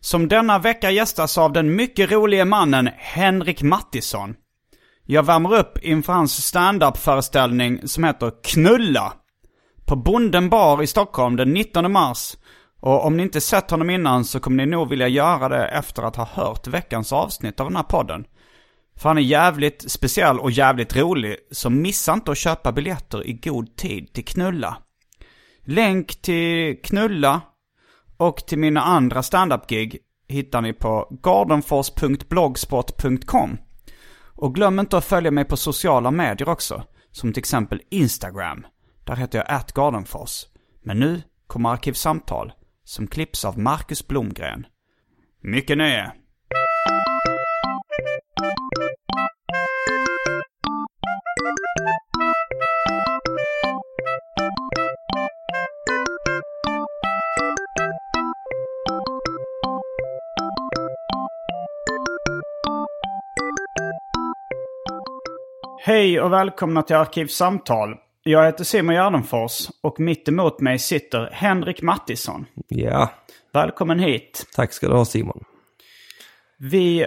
[0.01, 4.35] Som denna vecka gästas av den mycket rolige mannen Henrik Mattisson.
[5.07, 9.13] Jag värmer upp inför hans stand-up-föreställning som heter Knulla.
[9.87, 12.37] På Bonden bar i Stockholm den 19 mars.
[12.81, 16.03] Och om ni inte sett honom innan så kommer ni nog vilja göra det efter
[16.03, 18.25] att ha hört veckans avsnitt av den här podden.
[18.97, 23.33] För han är jävligt speciell och jävligt rolig, så missa inte att köpa biljetter i
[23.33, 24.77] god tid till Knulla.
[25.65, 27.41] Länk till Knulla
[28.17, 29.99] och till mina andra standup-gig
[30.29, 33.59] hittar ni på gardenfors.blogspot.com.
[34.37, 38.67] Och glöm inte att följa mig på sociala medier också, som till exempel Instagram.
[39.05, 40.47] Där heter jag atgardenfors.
[40.83, 42.53] Men nu kommer Arkivsamtal,
[42.85, 44.67] som klipps av Marcus Blomgren.
[45.41, 46.13] Mycket nöje!
[65.87, 68.04] Hej och välkomna till Arkivsamtal.
[68.27, 72.47] Jag heter Simon Gärdenfors och mitt emot mig sitter Henrik Mattisson.
[72.69, 73.11] Ja,
[73.53, 74.47] Välkommen hit.
[74.57, 75.45] tack ska du ha Simon.
[76.59, 77.07] Vi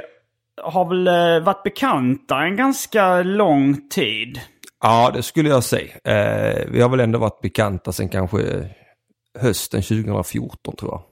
[0.63, 4.41] har väl eh, varit bekanta en ganska lång tid.
[4.81, 5.94] Ja, det skulle jag säga.
[6.03, 8.69] Eh, vi har väl ändå varit bekanta sedan kanske
[9.39, 11.03] hösten 2014 tror jag.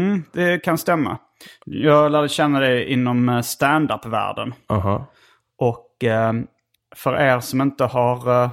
[0.00, 1.18] Mm, det kan stämma.
[1.64, 4.54] Jag lärde känna dig inom eh, stand-up-världen.
[4.68, 5.06] Aha.
[5.58, 6.32] Och eh,
[6.96, 8.50] för er som inte har eh,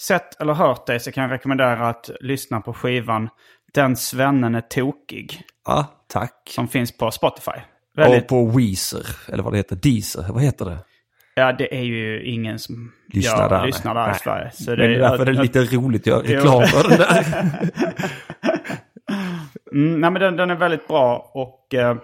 [0.00, 3.28] sett eller hört dig så kan jag rekommendera att lyssna på skivan
[3.72, 5.42] Den svennen är tokig.
[5.66, 6.50] Ja, tack.
[6.50, 7.60] Som finns på Spotify.
[7.96, 10.78] Väldigt, Och på Weezer, eller vad det heter, Deezer, vad heter det?
[11.34, 14.14] Ja, det är ju ingen som Lyssnar gör, där, lyssnar där i.
[14.14, 14.50] Sverige.
[14.50, 17.24] Så Men det är därför det är lite roligt att göra reklam för den där.
[19.72, 21.96] Mm, nej, men den, den är väldigt bra och eh,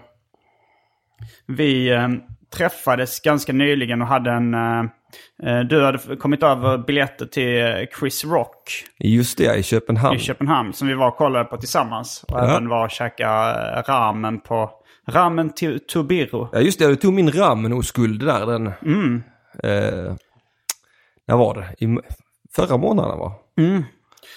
[1.47, 2.09] vi eh,
[2.57, 4.55] träffades ganska nyligen och hade en...
[4.55, 4.85] Eh,
[5.69, 10.17] du hade kommit över biljetter till eh, Chris Rock Just det, i Köpenhamn.
[10.17, 12.25] i Köpenhamn som vi var och kollade på tillsammans.
[12.29, 12.45] Och Ja.
[12.51, 14.71] även var och käkade eh, ramen på...
[15.09, 16.49] Ramen till Tubiro.
[16.53, 18.47] Ja, just det, du tog min ramen-oskuld där.
[18.47, 19.23] Den, Mm.
[19.63, 20.15] eh,
[21.29, 21.85] när var det?
[21.87, 21.99] I
[22.57, 23.33] förra månaden va?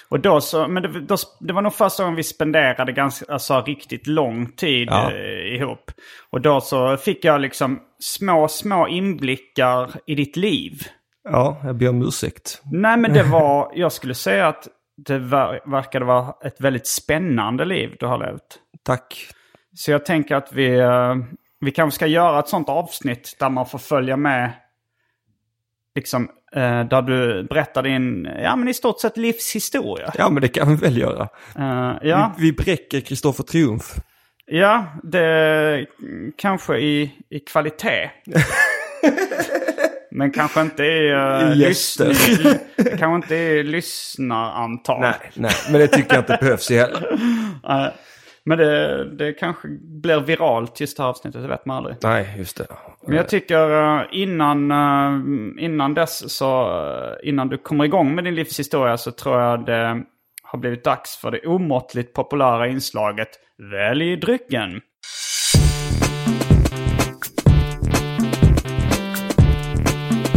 [0.08, 3.60] Och då så, men det, då, det var nog första gången vi spenderade ganska, alltså
[3.60, 5.12] riktigt lång tid Ja.
[5.12, 5.90] eh, ihop.
[6.30, 10.82] Och då så fick jag liksom små, små inblickar i ditt liv.
[11.28, 12.60] Ja, jag ber om ursäkt.
[12.72, 17.64] Nej men det var, jag skulle säga att det ver, verkade vara ett väldigt spännande
[17.64, 18.58] liv du har levt.
[18.82, 19.28] Tack.
[19.74, 21.14] Så jag tänker att vi, eh,
[21.60, 24.52] vi kanske ska göra ett sånt avsnitt där man får följa med.
[25.94, 26.28] Liksom,
[26.90, 30.12] där du berättar din, ja men i stort sett livshistoria.
[30.18, 31.28] Ja, men det kan vi väl göra.
[31.58, 32.34] Eh, ja.
[32.38, 33.94] Vi, vi bräcker Kristoffer Triumf.
[34.46, 35.86] Ja, det
[36.36, 38.10] kanske i, i kvalitet.
[40.16, 42.08] Men kanske inte i, uh, gäster.
[42.08, 45.00] lyssning, kanske inte i lyssnarantal.
[45.00, 47.18] Nej, nej, men det tycker jag inte behövs heller.
[47.68, 47.86] Eh,
[48.48, 49.68] men det, det kanske
[50.02, 51.96] blir viralt just det här avsnittet, det vet man aldrig.
[52.02, 52.66] Nej, just det.
[53.06, 56.78] Men jag tycker eh, innan, eh, innan dess så,
[57.22, 60.02] eh, innan du kommer igång med din livshistoria så tror jag det
[60.42, 63.28] har blivit dags för det omåttligt populära inslaget
[63.72, 64.80] Välj drycken.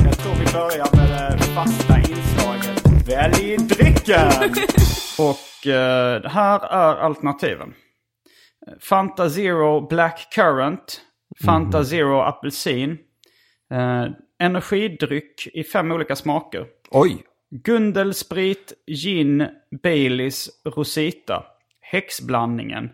[0.06, 4.32] Jag tror vi börjar med det fasta inslaget Välj drycken!
[5.20, 7.74] Och eh, här är alternativen.
[8.80, 11.02] Fanta Zero Black Currant.
[11.44, 12.98] Fanta Zero Apelsin.
[13.72, 14.08] Eh,
[14.40, 16.68] energidryck i fem olika smaker.
[16.92, 17.24] Oj!
[17.52, 19.48] Gundelsprit, gin,
[19.84, 21.44] Baileys, Rosita.
[21.82, 22.92] Häxblandningen.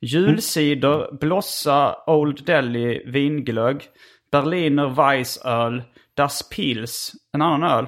[0.00, 3.82] Julcider, Blossa, Old Delhi, vinglögg.
[4.30, 5.82] Berliner Weissöl,
[6.14, 7.86] Das Pils, en annan öl.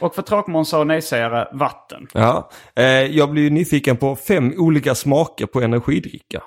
[0.00, 2.06] Och för tråkmånsar och nejsägare, vatten.
[2.12, 6.42] Ja, eh, jag blir nyfiken på fem olika smaker på energidricka.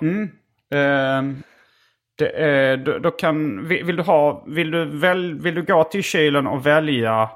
[0.70, 1.42] Ehm,
[2.18, 5.84] det är, då, då kan, vill, vill du ha, vill du, väl, vill du gå
[5.84, 7.30] till kylen och välja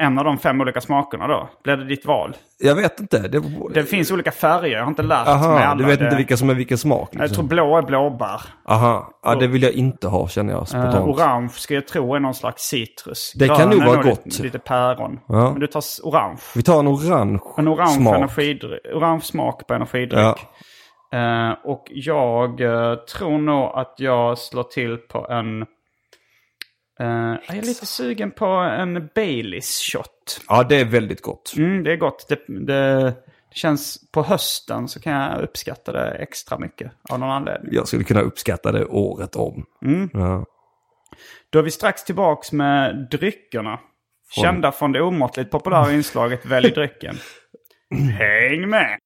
[0.00, 1.48] en av de fem olika smakerna då?
[1.64, 2.36] Blir det ditt val?
[2.58, 3.18] Jag vet inte.
[3.28, 3.42] Det,
[3.74, 5.74] Det finns olika färger, jag har inte lärt mig Aha, alla.
[5.74, 7.08] du vet det, inte vilka som är vilken smak?
[7.12, 7.34] Jag Liksom.
[7.36, 8.40] tror blå är blåbär.
[8.68, 10.94] Aha, ja, det vill jag inte ha känner jag Uh, spontant.
[11.08, 13.32] orange ska jag tro är någon slags citrus.
[13.36, 14.38] Det kan Grön nog är vara Lite, gott.
[14.38, 15.20] lite päron.
[15.28, 15.50] Ja.
[15.50, 16.38] Men du tar orange.
[16.54, 18.16] Vi tar en orange, En orange, smak.
[18.16, 20.20] energidryck, orange smak på energidryck.
[20.20, 20.36] Ja.
[21.18, 25.66] Eh, och jag eh, tror nog att jag slår till på en...
[27.00, 27.06] eh,
[27.46, 30.40] jag är lite sugen på en Baileys shot.
[30.48, 31.54] Ja, det är väldigt gott.
[31.56, 32.26] Mm, det är gott.
[32.28, 33.14] Det, det,
[33.54, 37.74] känns på hösten så kan jag uppskatta det extra mycket av någon anledning.
[37.74, 39.66] Jag skulle kunna uppskatta det året om.
[39.84, 40.10] Mm.
[40.12, 40.44] Ja.
[41.50, 43.80] Då är vi strax tillbaks med dryckerna.
[44.30, 47.16] Kända från det omåttligt populära inslaget Välj drycken.
[48.18, 48.98] Häng med!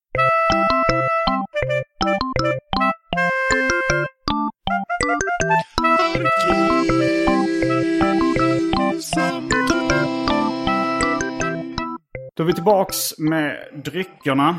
[12.38, 14.58] Då är vi tillbaks med dryckerna.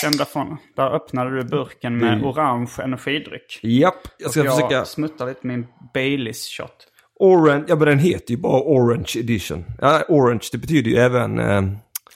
[0.00, 0.56] Kända från...
[0.76, 3.60] Där öppnade du burken med orange energidryck.
[3.62, 4.84] Japp, jag ska jag försöka...
[4.84, 6.86] smuttar lite min Baileys shot.
[7.14, 9.64] Orange, ja men den heter ju bara Orange Edition.
[9.80, 11.62] Ja, orange, det betyder ju även eh,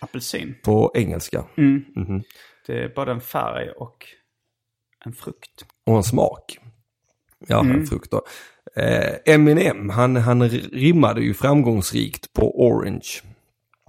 [0.01, 0.55] Apelsin.
[0.65, 1.45] på engelska.
[2.67, 4.07] Det är både en färg och
[5.05, 5.67] en frukt.
[5.87, 6.59] Och en smak.
[7.49, 7.77] Ja, Mm.
[7.81, 8.23] en frukt då.
[8.83, 13.09] Eh, Eminem, han, han rimmade ju framgångsrikt på orange.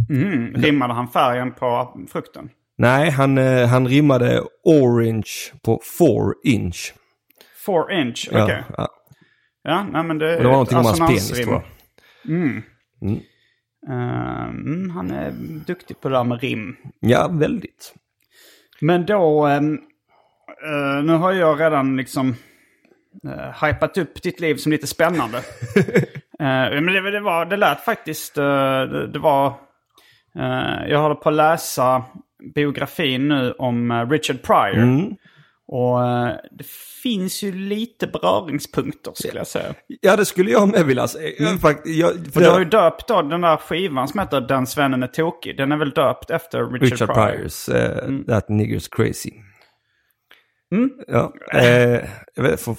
[0.10, 0.54] Mm.
[0.54, 2.50] Rimmade han färgen på frukten?
[2.78, 5.32] Nej, han, eh, han rimmade orange
[5.64, 6.94] på four inch.
[7.66, 8.64] Four inch, Ja, okej.
[8.78, 8.88] ja.
[9.64, 11.38] Ja, nej men det, Och det var någonting om hans assonansrim.
[11.38, 11.64] penis tror jag.
[13.90, 15.32] Ehm, han är
[15.68, 16.76] duktig på det där med rim.
[17.00, 17.94] Ja, väldigt.
[18.82, 19.74] Men då, ehm,
[20.66, 22.36] eh, nu har jag redan liksom
[23.26, 25.42] uh, hypat upp ditt liv som lite spännande.
[26.40, 26.46] Eh,
[26.82, 29.54] men det, det, var, det lät faktiskt, eh, det, det var,
[30.90, 32.04] jag håller på att läsa
[32.56, 34.84] biografin nu om eh, Richard Pryor.
[35.68, 36.66] Och eh, det
[37.04, 39.74] finns ju lite beröringspunkter skulle jag säga.
[40.02, 41.32] Ja, det skulle jag med vilja säga.
[41.40, 44.42] Jag, fakt- jag, för För du har ju döpt då den där skivan som heter
[44.42, 45.58] Den svennen är tokig.
[45.58, 47.38] Den är väl döpt efter Richard, Richard Pryor.
[47.38, 48.26] Pryors, eh, Mm.
[48.26, 49.32] That Nigger's Crazy.
[51.08, 52.02] Ja, eh,
[52.58, 52.76] för,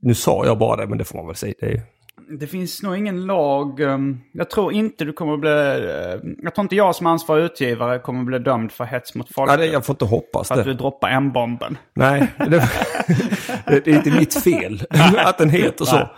[0.00, 1.54] nu sa jag bara det, men det får man väl säga.
[1.60, 1.82] Det är,
[2.28, 3.80] Det finns nog ingen lag.
[3.80, 5.50] um, Jag tror inte du kommer bli...
[5.50, 9.60] eh, Jag tror inte jag som ansvarig utgivare kommer bli dömd för hets mot folkgrupp.
[9.60, 10.70] det, jag får inte hoppas För att det.
[10.70, 11.78] du droppar M-bomben.
[11.94, 12.46] Nej, det,
[13.66, 14.82] det är inte mitt fel
[15.16, 16.08] att den heter så.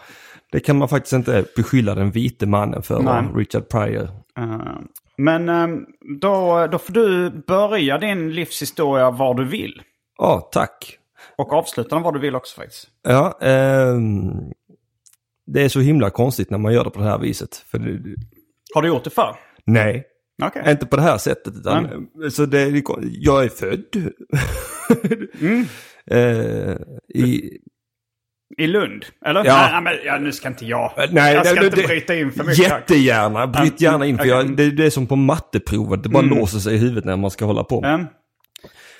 [0.52, 3.00] Det kan man faktiskt inte beskylla den vite mannen för?
[3.02, 3.22] Nej.
[3.34, 4.08] Richard Pryor.
[4.38, 4.58] Eh,
[5.16, 5.86] Men um,
[6.20, 9.82] då, då får du börja din livshistoria var du vill.
[10.18, 10.98] Ja, tack.
[11.38, 12.88] Och avsluta den var du vill också faktiskt.
[13.08, 14.32] Ja, ehm,
[15.46, 17.56] det är så himla konstigt när man gör det på det här viset.
[17.56, 18.00] För det,
[18.74, 19.36] Har du gjort det förr?
[19.64, 20.04] nej,
[20.42, 20.62] Okej.
[20.70, 21.54] inte på det här sättet.
[21.56, 23.84] Utan, så det, jag är född
[26.10, 26.76] eh,
[27.24, 27.50] i...
[28.58, 29.04] I Lund?
[29.26, 29.44] Eller?
[29.44, 29.68] Ja.
[29.72, 30.92] Nej, men, ja, nu ska inte jag.
[31.10, 32.58] Nej, jag ska det, inte det- bryta in för mycket.
[32.58, 34.16] Jättegärna, bryt gärna in.
[34.16, 34.30] För okej.
[34.30, 37.30] jag, det, det är som på matteprovet, det bara låser sig i huvudet när man
[37.30, 37.84] ska hålla på.
[37.84, 38.06] Mm.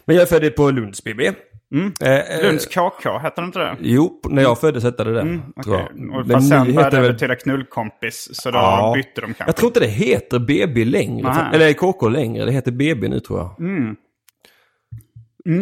[0.05, 1.33] Men jag är född på Lunds BB.
[2.02, 3.76] Eh, eh, Lunds KK, heter det inte det?
[3.80, 5.40] Jo, när jag föddes hette det det.
[5.56, 5.73] Okej.
[5.94, 6.20] jag.
[6.20, 8.92] Och fast sen började det väl- betyda knullkompis, så då Ja.
[8.96, 9.44] bytte de kanske.
[9.46, 11.23] Jag tror inte det heter BB längre.
[11.28, 11.50] Nähä.
[11.54, 12.44] Eller KK längre.
[12.44, 13.61] Det heter BB nu tror jag.
[13.61, 13.96] Mm.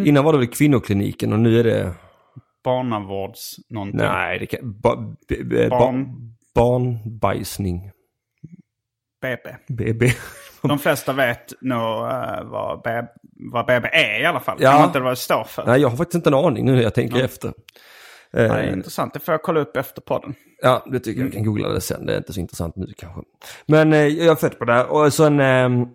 [0.07, 1.93] Innan var det väl kvinnokliniken och nu är det...
[2.63, 3.97] Barnavårds någonting.
[3.97, 4.79] Nej, det kan...
[4.81, 4.95] Ba,
[5.29, 5.79] b, b, Barn.
[5.79, 6.33] Barn.
[6.55, 7.91] Barnbajsning.
[9.21, 9.55] BB.
[9.67, 10.11] BB.
[10.61, 12.83] De flesta vet nog eh, vad,
[13.35, 14.57] vad BB är i alla fall.
[14.59, 14.71] Ja.
[14.71, 15.65] Kanske inte vad det står för.
[15.65, 17.53] Nej, jag har faktiskt inte en aning nu när jag tänker efter.
[18.31, 19.13] Ja, det är Eh, intressant.
[19.13, 20.35] Det får jag kolla upp efter podden.
[20.61, 21.27] Ja, det tycker jag.
[21.27, 22.05] Jag kan googla det sen.
[22.05, 23.21] Det är inte så intressant nu kanske.
[23.65, 24.83] Men eh, jag är född på det.
[24.83, 25.69] Och sen, eh,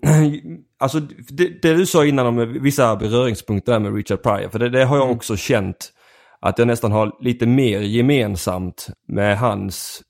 [0.79, 4.49] alltså det, det du sa innan om vissa beröringspunkter med Richard Pryor.
[4.49, 5.93] För det, det har jag också känt
[6.41, 10.03] att jag nästan har lite mer gemensamt med hans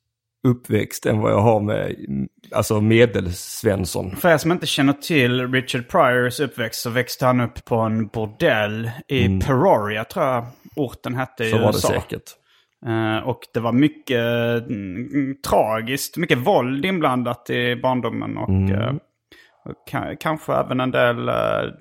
[0.48, 4.16] uppväxt än vad jag har med mm, alltså medelsvensson.
[4.16, 8.06] För er som inte känner till Richard Pryors uppväxt så växte han upp på en
[8.06, 9.40] bordell i Mm.
[9.40, 11.88] Peoria tror jag orten hette i Så var det USA.
[11.88, 12.22] säkert.
[12.86, 14.20] Eh, och det var mycket
[14.70, 18.36] mm, tragiskt, mycket våld inblandat i barndomen.
[18.38, 18.72] Och, Mm.
[18.72, 18.92] eh,
[19.90, 21.34] ka- kanske även en del eh,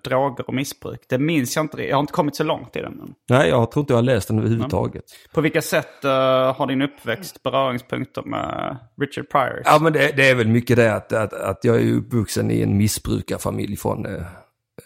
[0.03, 0.99] droger och missbruk.
[1.09, 1.83] Det minns jag inte.
[1.83, 3.13] Jag har inte kommit så långt i den.
[3.29, 5.03] Nej, jag tror inte jag har läst den överhuvudtaget.
[5.33, 6.11] på vilka sätt eh,
[6.55, 9.61] har din uppväxt beröringspunkter med Richard Pryor?
[9.65, 12.61] Ja, men det, det är väl mycket det att, att, att jag är uppvuxen i
[12.61, 14.13] en missbrukarfamilj från, eh,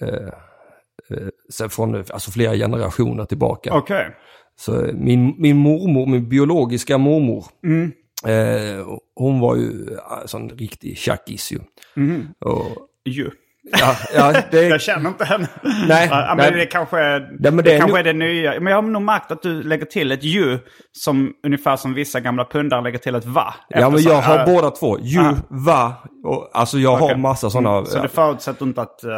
[0.01, 0.07] eh,
[1.09, 3.73] eh, så från alltså flera generationer tillbaka.
[3.73, 4.15] Okej.
[4.55, 7.91] Så eh, min, min mormor, min biologiska mormor, Mm.
[8.27, 11.59] Eh, hon var ju alltså, en riktig tjackis ju.
[11.97, 12.27] Mm.
[12.45, 12.67] Och,
[13.05, 13.29] Ju.
[13.79, 15.47] ja, ja, det, Jag känner inte henne.
[15.87, 16.51] Nej, Ja, men nej.
[16.51, 18.59] det kanske är Nej, men det, det kanske nog- är det nya.
[18.59, 20.59] Men jag har nog märkt att du lägger till ett ju
[20.91, 23.53] som ungefär som vissa gamla pundare lägger till ett va.
[23.69, 24.45] ja, men jag har ja.
[24.45, 24.99] båda två.
[24.99, 25.35] Ju, Ah.
[25.49, 27.17] va, och, alltså jag har Okej.
[27.17, 27.71] massa sådana.
[27.77, 27.85] Mm.
[27.85, 29.11] Så det förutsätter inte att eh,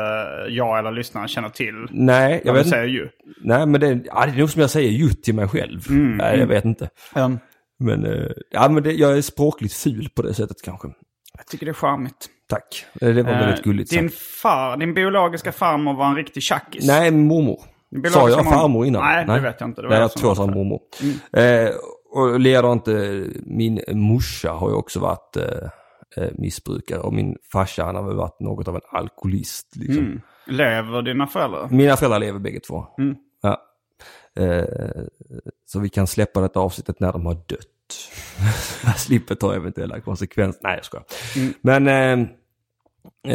[0.50, 3.09] jag eller lyssnaren känner till Nej, jag vet du säger ju.
[3.41, 5.81] Nej, men det, ja, det är nog som jag säger ju till mig själv.
[5.89, 6.89] Mm, Nej, jag vet inte.
[7.15, 7.39] Um,
[7.79, 10.88] Men, eh, ja, men det, jag är språkligt ful på det sättet kanske.
[11.38, 12.29] jag tycker det är charmigt.
[12.50, 12.86] Tack.
[13.01, 14.22] Eh, Det var väldigt Eh, gulligt din sagt.
[14.22, 16.88] far, din biologiska farmor var en riktig tjackis.
[16.88, 17.60] Nej, mormor.
[18.12, 19.01] Sa jag farmor innan?
[19.03, 19.82] Nej, det vet jag inte.
[19.82, 20.79] Det var Nej, jag tror jag sa mormor.
[21.34, 21.70] Eh,
[22.12, 22.96] och likadant, eh,
[23.46, 25.44] min morsa har ju också varit eh,
[26.24, 29.75] eh, missbrukare och min farsa han har väl varit något av en alkoholist.
[29.75, 30.05] Liksom.
[30.05, 30.22] Mm.
[30.48, 31.67] Lever dina föräldrar?
[31.72, 32.86] Mina föräldrar lever bägge två.
[32.98, 33.15] Mm.
[34.36, 35.04] Eh,
[35.65, 38.10] så vi kan släppa detta avsnittet när de har dött.
[38.86, 40.60] jag slipper ta eventuella konsekvenser.
[40.63, 41.06] Nej, jag skojar.
[41.36, 41.54] Mm.
[41.62, 42.27] Men eh,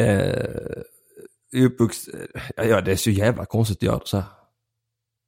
[0.00, 2.14] eh, uppvuxen,
[2.56, 4.26] ja, ja, det är så jävla konstigt att göra så här.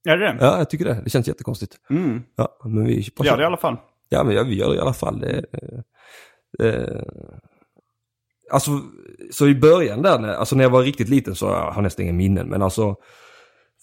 [0.08, 0.36] Är det det?
[0.40, 1.00] Ja, jag tycker det.
[1.04, 1.76] Det känns jättekonstigt.
[1.90, 2.22] Mm.
[2.36, 3.76] Ja, men vi Gör det i alla fall.
[4.08, 5.20] Ja, men ja, vi gör det i alla fall.
[5.20, 7.02] Det, eh, eh,
[8.50, 8.70] alltså,
[9.30, 12.12] så i början där, alltså när jag var riktigt liten så jag har nästan inga
[12.12, 12.48] minnen.
[12.48, 12.96] Men alltså,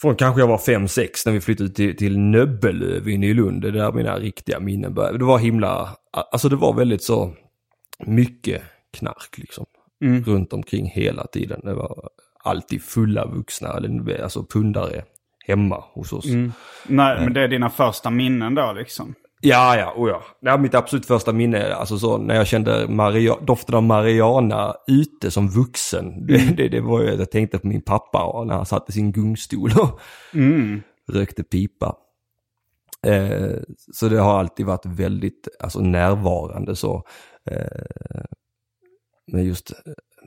[0.01, 3.61] från kanske jag var 5-6 när vi flyttade till, till Nöbbelöv i Lund.
[3.61, 5.17] Det är där mina riktiga minnen började.
[5.17, 7.33] Det var himla, alltså det var väldigt så
[8.05, 8.61] mycket
[8.97, 9.65] knark liksom.
[10.03, 10.23] Mm.
[10.23, 11.61] Runt omkring hela tiden.
[11.63, 12.09] Det var
[12.43, 13.69] alltid fulla vuxna,
[14.23, 15.03] alltså pundare
[15.47, 16.25] hemma hos oss.
[16.25, 16.51] Mm.
[16.87, 19.15] Nej, men det är dina första minnen då liksom.
[19.41, 20.21] Ja, ja, oh ja.
[20.41, 24.75] Det var mitt absolut första minne, alltså så när jag kände Maria, doften av Mariana
[24.87, 26.25] ute som vuxen.
[26.27, 28.89] Det, det, det var ju att jag tänkte på min pappa och när han satt
[28.89, 29.99] i sin gungstol och
[30.33, 30.81] Mm.
[31.11, 31.95] rökte pipa.
[33.07, 33.57] Eh,
[33.93, 37.03] så det har alltid varit väldigt alltså, närvarande så.
[37.51, 38.21] Eh,
[39.31, 39.71] med just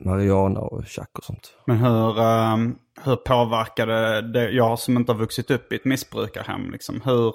[0.04, 1.52] Mariana och Chuck och sånt.
[1.66, 6.70] Men hur, ehm, hur påverkade det, jag som inte har vuxit upp i ett missbrukarhem,
[6.70, 7.34] liksom, hur,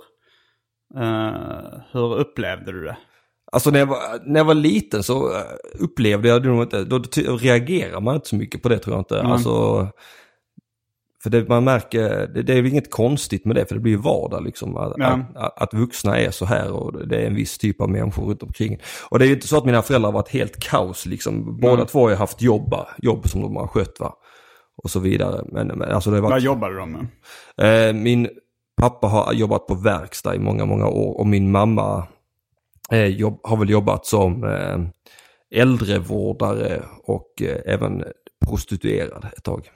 [0.96, 2.98] eh, hur upplevde du det?
[3.52, 5.42] Alltså när jag, var, när jag var liten så eh,
[5.80, 6.98] upplevde jag det nog inte, då
[7.38, 9.20] reagerar man inte så mycket på det tror jag inte.
[9.20, 9.32] Mm.
[9.32, 9.88] Alltså,
[11.24, 13.92] för det man märker, det, det är väl inget konstigt med det för det blir
[13.94, 14.78] ju vardag liksom.
[14.78, 15.20] Att, Ja.
[15.36, 18.44] att, att vuxna är så här och det är en viss typ av människor runt
[18.44, 18.78] omkring.
[19.10, 21.58] Och det är ju inte så att mina föräldrar har varit helt kaos liksom.
[21.60, 21.86] Båda Mm.
[21.86, 24.14] två har ju haft jobba, jobb som de har skött va.
[24.84, 25.46] Och så vidare.
[25.52, 27.88] Men, men alltså det har Vad jobbade de med?
[27.90, 28.30] Eh, min
[28.82, 32.08] pappa har jobbat på verkstad i många, många år och min mamma
[32.92, 34.78] eh, jobb, har väl jobbat som eh,
[35.62, 38.04] äldrevårdare och eh, även
[38.46, 39.70] prostituerad ett tag.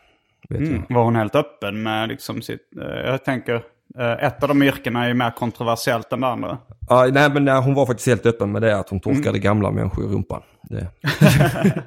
[0.50, 0.84] Mm.
[0.90, 3.64] Var hon helt öppen med liksom sitt, eh, jag tänker,
[4.00, 6.58] ett av de yrkena är ju mer kontroversiellt än det andra.
[6.90, 9.42] Ja, nej, men nej, hon var faktiskt helt öppen med det att hon torkade Mm.
[9.42, 10.42] gamla människor i rumpan.
[10.70, 10.88] Det.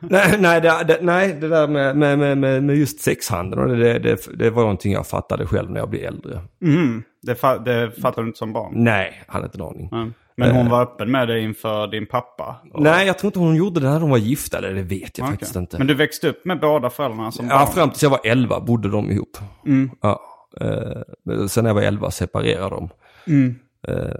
[0.00, 4.50] nej, nej, det, nej, det där med, med, med, med just sexhandeln, det, det, det
[4.50, 6.40] var någonting jag fattade själv när jag blev äldre.
[6.64, 7.02] Mm.
[7.22, 8.72] Det, fa- det fattade du inte som barn?
[8.74, 9.88] Nej, hade inte en aning.
[9.92, 10.14] Mm.
[10.36, 12.56] Men hon var öppen med det inför din pappa?
[12.72, 15.18] Och- Nej, jag tror inte hon gjorde det när de var gifta, eller det vet
[15.18, 15.32] jag Okej.
[15.32, 15.78] faktiskt inte.
[15.78, 17.66] Men du växte upp med båda föräldrarna som Ja, barn?
[17.74, 19.38] fram tills jag var 11 bodde de ihop.
[19.66, 19.90] Mm.
[20.02, 20.20] Ja,
[20.60, 22.88] eh, sen när jag var 11 separerade de.
[23.26, 23.54] Mm.
[23.88, 24.14] Eh,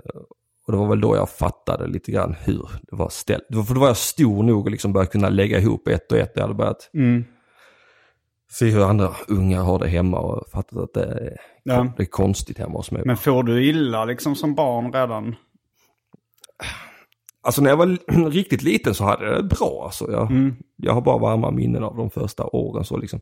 [0.67, 3.45] och det var väl då jag fattade lite grann hur det var ställt.
[3.69, 6.33] För då var jag stor nog och liksom började kunna lägga ihop ett och ett.
[6.35, 7.25] Jag hade börjat Mm.
[8.53, 11.93] se hur andra unga har det hemma och fattat att det är, Ja.
[11.97, 13.03] det är konstigt hemma hos mig.
[13.07, 15.35] Men får du illa liksom som barn redan?
[17.45, 17.99] Alltså när jag var
[18.31, 19.83] riktigt liten så hade jag det bra.
[19.85, 20.13] Alltså.
[20.13, 20.57] Jag, Mm.
[20.77, 22.85] jag har bara varma minnen av de första åren.
[22.85, 23.21] Så liksom.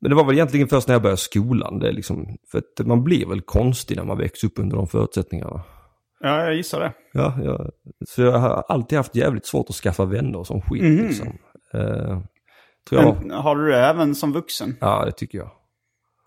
[0.00, 1.78] Men det var väl egentligen först när jag började skolan.
[1.78, 5.62] Det liksom, för att man blir väl konstig när man växer upp under de förutsättningarna.
[6.20, 6.92] Ja, jag gissar det.
[7.12, 7.70] Ja, jag,
[8.08, 10.82] så jag har alltid haft jävligt svårt att skaffa vänner som skit.
[10.82, 11.06] Mhm.
[11.06, 11.26] Liksom.
[11.74, 12.18] Eh,
[12.88, 13.16] tror jag.
[13.20, 14.76] Men har du det även som vuxen?
[14.80, 15.50] Ja, det tycker jag.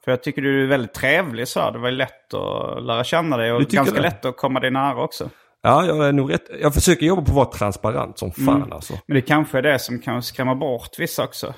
[0.05, 1.71] För jag tycker du är väldigt trevlig så här.
[1.71, 4.01] Det var ju lätt att lära känna dig och ganska det?
[4.01, 5.29] lätt att komma dig nära också.
[5.61, 6.49] Ja, jag är nog rätt.
[6.61, 8.71] Jag försöker jobba på att vara transparent som fan Mm.
[8.71, 8.93] alltså.
[9.07, 11.53] Men det kanske är det som kan skrämma bort vissa också.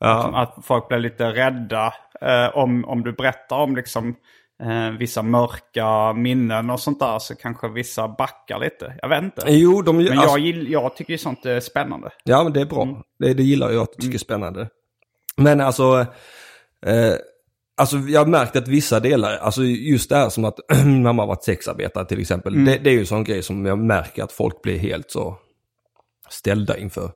[0.00, 4.14] Ja, Att folk blir lite rädda eh, om, om du berättar om liksom,
[4.62, 8.94] eh, vissa mörka minnen och sånt där så kanske vissa backar lite.
[9.02, 9.42] Jag vet inte.
[9.46, 12.10] Jo, de, Men alltså, jag, gill, jag tycker ju sånt är spännande.
[12.24, 12.82] Ja, men det är bra.
[12.82, 12.96] Mm.
[13.18, 14.68] Det, det gillar jag, tycker är spännande.
[15.36, 16.06] Men alltså,
[16.86, 17.14] eh,
[17.76, 21.22] alltså jag har märkt att vissa delar, alltså just det här som att min mamma
[21.22, 22.54] har varit sexarbetare till exempel.
[22.54, 22.64] Mm.
[22.64, 25.36] Det, det är ju en sån grej som jag märker att folk blir helt så
[26.30, 27.10] ställda inför.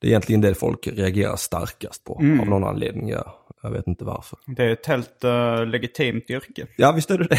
[0.00, 2.40] Det är egentligen det folk reagerar starkast på Mm.
[2.40, 3.08] av någon anledning.
[3.08, 4.38] Jag, jag vet inte varför.
[4.46, 6.66] Det är ett helt eh, legitimt yrke.
[6.76, 7.38] Ja, visst är det det.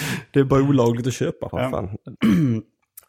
[0.32, 1.70] det är bara olagligt att köpa, för Ja.
[1.70, 1.96] fan.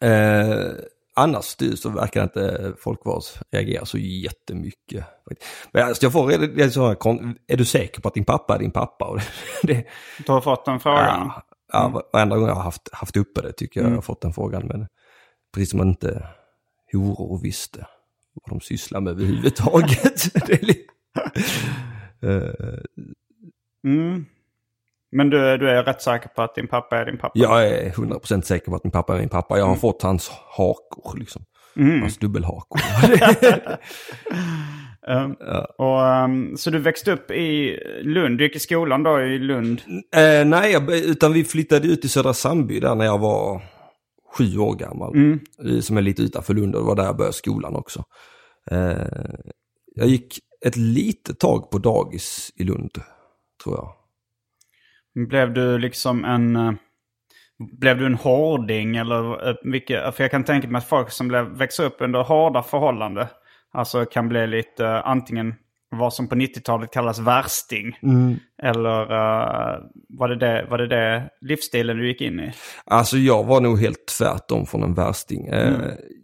[0.00, 0.70] eh,
[1.14, 5.04] annars det, så verkar inte folk vara, reagera så jättemycket.
[5.72, 6.96] Men alltså, jag får, är, så här,
[7.46, 9.04] är du säker på att din pappa är din pappa?
[9.04, 9.20] Och
[9.62, 9.84] det,
[10.26, 11.30] Du har fått den frågan.
[11.34, 14.20] ja, ja, varenda gång jag har haft, haft uppe det tycker jag jag har fått
[14.20, 14.66] den frågan.
[14.66, 14.86] Men
[15.54, 16.26] precis som man inte
[16.92, 17.86] horor visste
[18.34, 20.22] vad de sysslar med överhuvudtaget.
[23.84, 24.26] Mm.
[25.12, 27.32] Men du, du är rätt säker på att din pappa är din pappa?
[27.34, 29.58] Jag är 100% säker på att min pappa är min pappa.
[29.58, 31.44] Jag har fått hans hakor liksom.
[32.00, 32.80] Hans dubbelhakor.
[35.08, 35.36] Um,
[35.78, 39.82] och, ehm, så du växte upp i Lund, du gick i skolan då i Lund?
[40.16, 43.62] eh, nej, jag, utan vi flyttade ut till Södra Sandby där när jag var
[44.38, 45.16] sju år gammal.
[45.64, 48.04] Eh, Som är lite utanför Lund och det var där jag började skolan också.
[48.70, 49.06] Eh,
[49.94, 52.90] jag gick ett litet tag på dagis i Lund,
[53.64, 53.92] tror jag.
[55.28, 56.56] Blev du liksom en...
[56.56, 56.72] eh,
[57.80, 61.28] Blev du en hårding eller eh, vilket, För jag kan tänka mig att folk som
[61.28, 63.26] blev, växer upp under hårda förhållanden
[63.72, 65.54] alltså kan bli lite antingen
[65.90, 67.98] vad som på 90-talet kallas värsting.
[68.62, 69.78] Eller eh,
[70.08, 72.52] var, det det, var det det livsstilen du gick in i?
[72.84, 75.46] Alltså jag var nog helt tvärtom från en värsting.
[75.46, 75.72] Eh,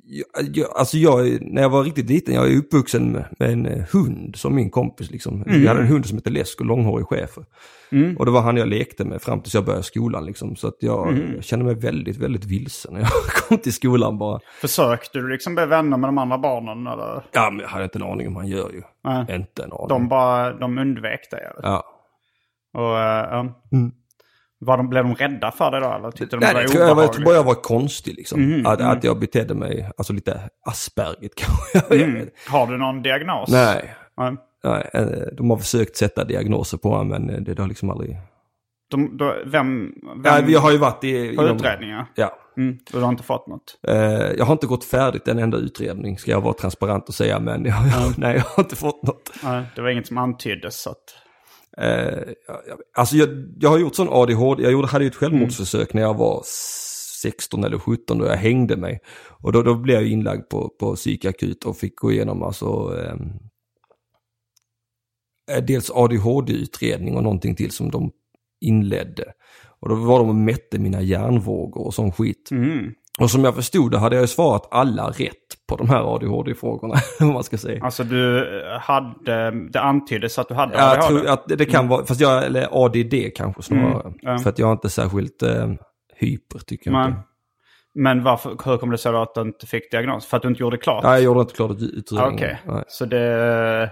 [0.04, 3.66] jag, jag, alltså jag, när jag var riktigt liten, jag är uppvuxen med, med en
[3.66, 5.10] eh, hund som min kompis.
[5.10, 5.44] Liksom.
[5.46, 7.44] Vi hade en hund som hette och långhårig schäfer.
[8.18, 10.26] Och det var han jag lekte med fram tills jag började skolan.
[10.26, 10.56] Liksom.
[10.56, 13.08] Så att jag, jag kände mig väldigt, väldigt vilsen när jag
[13.48, 14.40] kom till skolan bara.
[14.60, 16.86] Försökte du liksom bli vänner med de andra barnen?
[16.86, 17.22] Eller?
[17.32, 18.82] Ja, men jag hade inte en aning om han gör ju.
[19.04, 19.36] Nej.
[19.36, 19.88] Inte en aning.
[19.88, 21.40] De bara de undvek dig?
[21.62, 21.97] Ja.
[22.74, 23.54] Och, eh, ja.
[24.58, 25.92] var de, blev de rädda för dig då?
[25.92, 28.14] Eller tyckte de Nej, det det var jag, var- jag tror bara jag var konstig
[28.14, 28.62] liksom.
[28.66, 31.34] att, att jag betedde mig, alltså lite aspergigt
[31.72, 31.96] kanske.
[31.96, 32.34] Jag vet.
[32.48, 33.50] Har du någon diagnos?
[33.50, 33.94] Nej.
[34.16, 34.36] Nej.
[34.64, 37.90] Nej, eh, de har försökt sätta diagnoser på honom men eh, det, det har liksom
[37.90, 38.16] aldrig...
[38.90, 41.36] De, då, vem, vem Ja, vi har ju varit i...
[41.36, 42.06] på inom- utredningar?
[42.14, 42.32] Ja.
[42.56, 43.78] Mm, du har inte fått något?
[44.38, 47.64] Jag har inte gått färdigt en enda utredning, ska jag vara transparent och säga, men
[47.64, 49.30] jag, jag, nej, jag har inte fått något.
[49.42, 50.82] Nej, det var inget som antyddes.
[50.82, 50.96] Så att,
[51.80, 52.32] Eh,
[52.94, 53.28] alltså jag,
[53.60, 56.42] jag har gjort sån ADHD, jag gjorde, hade ju ett självmordsförsök när jag var
[57.22, 59.00] 16 eller 17 då jag hängde mig.
[59.28, 63.32] Och då, då blev jag inlagd på, på psykakut och fick gå igenom alltså ehm,
[65.50, 68.10] eh, dels ADHD-utredning och någonting till som de
[68.60, 69.32] inledde.
[69.80, 72.50] Och då var de och mätte mina hjärnvågor och sån skit.
[72.50, 72.94] mm.
[73.20, 75.34] Och som jag förstod det hade jag ju svarat alla rätt
[75.68, 77.84] på de här ADHD-frågorna, om man ska säga.
[77.84, 78.38] Alltså du
[78.72, 81.06] eh, hade, det antyddes att du hade Jag ADHD?
[81.08, 84.00] tror att det kan vara, fast jag, eller ADD kanske snarare.
[84.00, 84.38] Mm, ja.
[84.38, 85.68] För att jag är inte särskilt eh,
[86.16, 87.20] hyper tycker jag Men, inte.
[87.94, 90.26] men varför, hur kom det sig då att du inte fick diagnos?
[90.26, 91.04] För att du inte gjorde klart?
[91.04, 92.34] Nej, jag gjorde inte klart ut- utredningen.
[92.34, 92.84] Okej, Nej.
[92.88, 93.90] så det,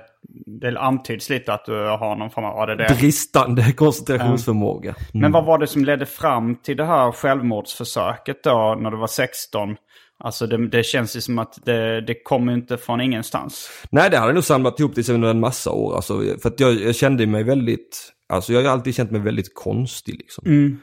[0.61, 2.99] det antyds lite att du har någon form av ADD?
[3.01, 4.95] Bristande koncentrationsförmåga.
[5.13, 9.07] Men vad var det som ledde fram till det här självmordsförsöket då när du var
[9.07, 9.77] 16?
[10.19, 13.71] Alltså det, det känns ju som att det, det kommer inte från ingenstans.
[13.91, 15.97] Nej, det hade nog samlat ihop det under en massa år.
[15.97, 19.55] Alltså, för att jag, jag kände mig väldigt, alltså jag har alltid känt mig väldigt
[19.55, 20.47] konstig liksom.
[20.47, 20.79] Mm.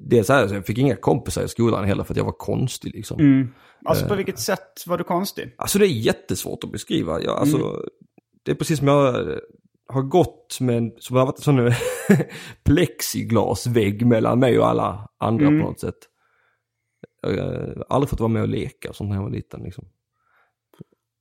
[0.00, 2.94] Dels här, så jag fick inga kompisar i skolan heller för att jag var konstig
[2.94, 3.20] liksom.
[3.20, 3.48] Mm.
[3.84, 4.08] Alltså Eh.
[4.08, 5.54] på vilket sätt var du konstig?
[5.58, 7.20] Alltså det är jättesvårt att beskriva.
[7.22, 7.80] Jag, alltså, Mm.
[8.44, 9.12] Det är precis som jag
[9.88, 11.70] har gått med, en- som har varit en sån
[12.64, 15.60] plexiglasvägg mellan mig och alla andra Mm.
[15.60, 15.94] på något sätt.
[17.22, 19.62] Jag har aldrig fått vara med och leka och sånt när jag var liten.
[19.62, 19.84] Liksom.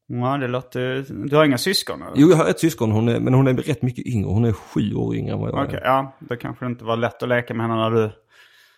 [0.07, 1.05] Ja, det låter...
[1.29, 2.13] Du har inga syskon eller?
[2.15, 4.27] Jo, jag har ett syskon, hon är, men hon är rätt mycket yngre.
[4.29, 5.85] Hon är sju år yngre än vad jag Okej, är.
[5.85, 6.17] ja.
[6.19, 8.11] Det kanske inte var lätt att leka med henne när du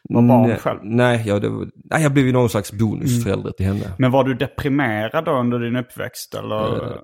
[0.10, 0.80] var barn nej, själv.
[0.84, 3.94] Nej, ja, det var, nej, jag blev ju någon slags bonusförälder till henne.
[4.00, 6.86] Men var du deprimerad då under din uppväxt eller?
[6.92, 6.98] Eh,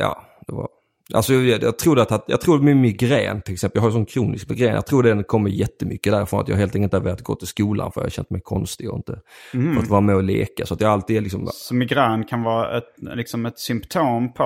[0.00, 0.68] Ja, det var...
[1.14, 4.06] Alltså jag, jag tror att, jag tror med migrän till exempel, jag har ju sån
[4.06, 7.22] kronisk migrän, jag tror den kommer jättemycket därifrån att jag helt enkelt inte har velat
[7.22, 9.20] gå till skolan för jag har känt mig konstig och inte
[9.54, 9.76] Mm.
[9.76, 10.66] fått vara med och leka.
[10.66, 12.84] Så att jag alltid är liksom, Så migrän kan vara ett,
[13.14, 14.44] liksom ett symptom på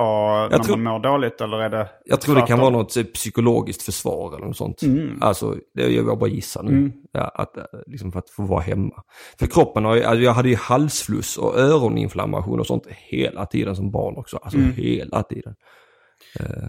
[0.51, 3.03] när tror- man mår dåligt eller är det jag tror det kan vara något eh,
[3.03, 4.81] psykologiskt försvar eller något sånt.
[5.21, 6.91] Alltså, det jag bara gissar nu.
[7.11, 9.03] Ja, att, eh, liksom för att få vara hemma.
[9.39, 13.75] För kroppen har ju, alltså jag hade ju halsfluss och öroninflammation och sånt hela tiden
[13.75, 14.37] som barn också.
[14.37, 15.55] Alltså hela tiden.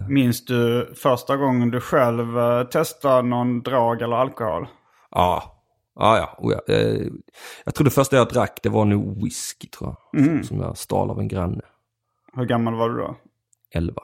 [0.09, 4.67] Minns du första gången du själv eh, testade någon drag eller alkohol?
[5.11, 5.51] Ja.
[5.99, 6.35] Ja, ja.
[6.37, 6.73] Oh, ja.
[6.73, 7.07] Eh,
[7.65, 10.21] Jag tror det första jag drack det var nog whisky tror jag.
[10.21, 10.43] Mm.
[10.43, 11.61] Som jag stal av en granne.
[12.33, 13.15] Hur gammal var du då?
[13.73, 14.01] 11.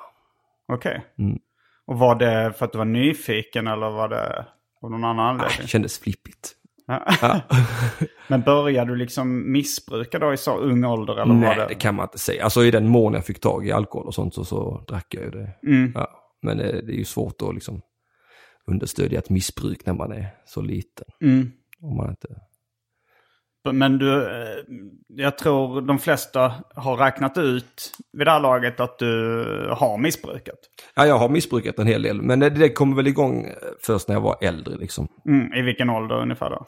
[0.73, 1.05] Okej.
[1.19, 1.39] Mm.
[1.85, 4.45] Och var det för att du var nyfiken eller var det
[4.81, 5.57] av någon annan anledning?
[5.61, 6.55] Det kändes flippigt.
[7.21, 7.41] Ja.
[8.27, 11.21] Men började du liksom missbruka då i så ung ålder?
[11.21, 11.65] Eller Nej, det...
[11.67, 12.43] det kan man inte säga.
[12.43, 15.23] Alltså i den mån jag fick tag i alkohol och sånt så, så drack jag
[15.23, 15.49] ju det.
[15.67, 15.91] Mm.
[15.95, 16.09] Ja.
[16.41, 17.81] Men eh, det är ju svårt att liksom
[18.67, 21.07] understödja ett missbruk när man är så liten.
[21.21, 21.51] Mm.
[21.81, 22.27] Om man inte...
[23.63, 24.63] Men du, eh,
[25.07, 29.45] jag tror de flesta har räknat ut vid det här laget att du
[29.77, 30.59] har missbrukat.
[30.95, 32.21] Ja, jag har missbrukat en hel del.
[32.21, 35.07] Men det, kom väl igång eh, först när jag var äldre liksom.
[35.25, 35.53] Mm.
[35.53, 36.65] I vilken ålder ungefär då?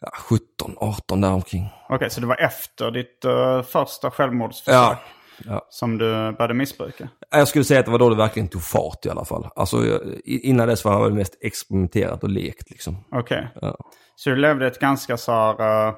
[0.00, 1.68] Ja, 17, 18 däromkring.
[1.88, 4.98] Okej, så det var efter ditt eh, första självmordsförsök Ja.
[5.44, 5.66] Ja.
[5.70, 7.08] som du började missbruka?
[7.30, 9.48] Jag skulle säga att det var då det verkligen tog fart i alla fall.
[9.56, 12.96] Alltså jag, innan dess var jag väl mest experimenterat och lekt liksom.
[13.10, 13.48] Okej.
[13.60, 13.76] Ja.
[14.16, 15.94] Så du levde ett ganska så här, eh,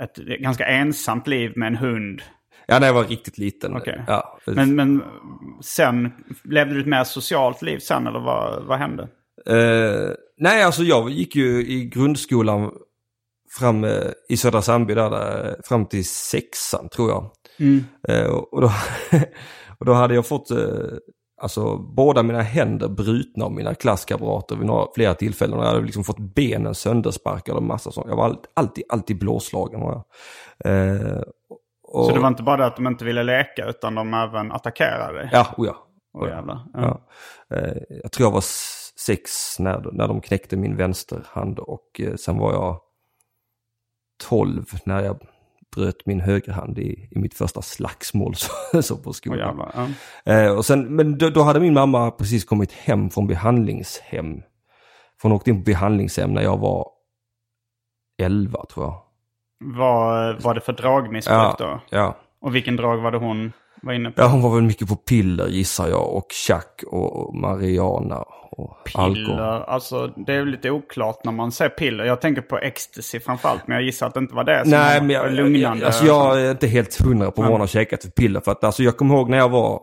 [0.00, 2.22] ett ganska ensamt liv med en hund.
[2.66, 3.76] Ja, när jag var riktigt liten.
[3.76, 4.04] Okej.
[4.06, 5.02] Ja, Men, men
[5.62, 6.12] sen,
[6.44, 9.08] levde du ett mer socialt liv sen eller vad, vad hände?
[9.46, 12.70] Eh, nej, alltså jag gick ju i grundskolan
[13.58, 17.30] fram eh, i Södra Sandby där fram till sexan tror jag.
[18.08, 18.70] Eh, och, då,
[19.78, 20.58] och då hade jag fått eh,
[21.40, 25.58] alltså, båda mina händer brutna av mina klasskamrater vid några, flera tillfällen.
[25.58, 28.06] Och jag hade liksom fått benen söndersparkade och massa sånt.
[28.08, 29.80] Jag var alltid, alltid, blåslagen.
[29.80, 30.04] Var.
[30.64, 31.22] Eh,
[31.82, 34.52] och, Så det var inte bara det att de inte ville leka utan de även
[34.52, 35.28] attackerade dig?
[35.32, 35.86] Ja, oh ja.
[36.12, 36.60] Åh jävlar.
[36.74, 37.00] Ja.
[37.48, 37.56] Ja.
[37.56, 38.44] Eh, jag tror jag var
[39.06, 42.80] sex när, när de knäckte min vänsterhand och eh, sen var jag
[44.28, 45.20] 12 när jag
[45.76, 48.34] bröt min högerhand i, i mitt första slagsmål
[48.72, 49.38] så, så på skolan.
[49.38, 49.72] jävlar.
[50.24, 50.32] Ja.
[50.32, 54.40] Eh, och sen, men då, då hade min mamma precis kommit hem från behandlingshem.
[55.20, 56.88] För hon åkte in på behandlingshem när jag var
[58.22, 59.02] 11 tror jag.
[59.64, 61.80] Vad var det för dragmissbruk Ja, då?
[61.90, 62.16] ja.
[62.40, 63.52] Och vilken drag var det hon
[63.82, 64.20] var inne på?
[64.22, 68.16] ja, hon var väl mycket på piller gissar jag och chack och, marijuana
[68.52, 69.14] och alkohol.
[69.14, 72.04] Piller, alltså det är lite oklart när man säger piller.
[72.04, 75.00] Jag tänker på ecstasy framförallt, men jag gissar att det inte var det som Nej,
[75.00, 75.78] var men jag, lugnande.
[75.78, 78.40] jag, alltså jag är inte helt hundra på vad hon har käkat för piller.
[78.40, 79.80] För att alltså jag kommer ihåg när jag var,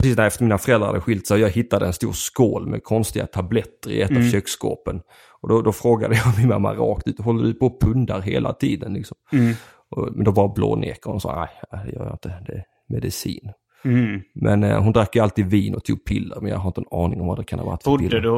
[0.00, 3.26] precis där efter mina föräldrar hade skilt sig, jag hittade en stor skål med konstiga
[3.26, 4.22] tabletter i ett Mm.
[4.26, 5.00] av köksskåpen.
[5.40, 8.52] Och då, då frågade jag min mamma rakt ut, håller du på och pundar hela
[8.52, 8.92] tiden?
[8.94, 9.16] Liksom.
[9.32, 9.54] Mm.
[9.90, 11.34] Och, men då bara blånekade hon och sa,
[11.72, 13.52] nej det gör jag inte, det medicin.
[13.84, 14.20] Mm.
[14.34, 16.98] Men eh, hon drack ju alltid vin och tog piller, men jag har inte en
[17.04, 18.30] aning om vad det kan ha varit Bodde du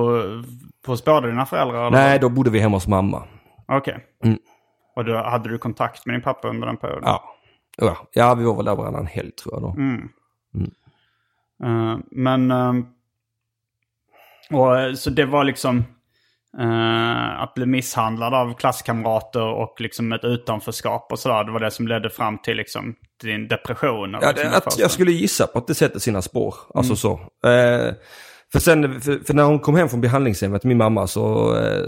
[0.87, 1.87] hos båda dina föräldrar?
[1.87, 1.91] eller?
[1.91, 3.23] Nej, då bodde vi hemma hos mamma.
[3.69, 4.07] Okej.
[4.25, 4.39] Mm.
[4.97, 7.03] Och då hade du kontakt med din pappa under den perioden?
[7.05, 7.35] Ja.
[7.77, 9.71] Ja, ja vi var väl där varannan helg tror jag då.
[9.71, 10.09] Mm.
[11.65, 12.51] Eh, men...
[12.51, 12.75] eh,
[14.51, 15.85] och, eh, så det var liksom...
[16.61, 21.45] eh, att bli misshandlad av klasskamrater och liksom ett utanförskap och sådär.
[21.45, 24.17] Det var det som ledde fram till liksom din depression.
[24.23, 26.55] Ja, liksom det, att, jag skulle gissa på att det sätter sina spår.
[26.75, 26.97] Alltså Mm.
[26.97, 27.13] så.
[27.49, 27.95] Eh,
[28.53, 31.87] för, sen, för, för när hon kom hem från behandlingshemmet, min mamma, så, eh,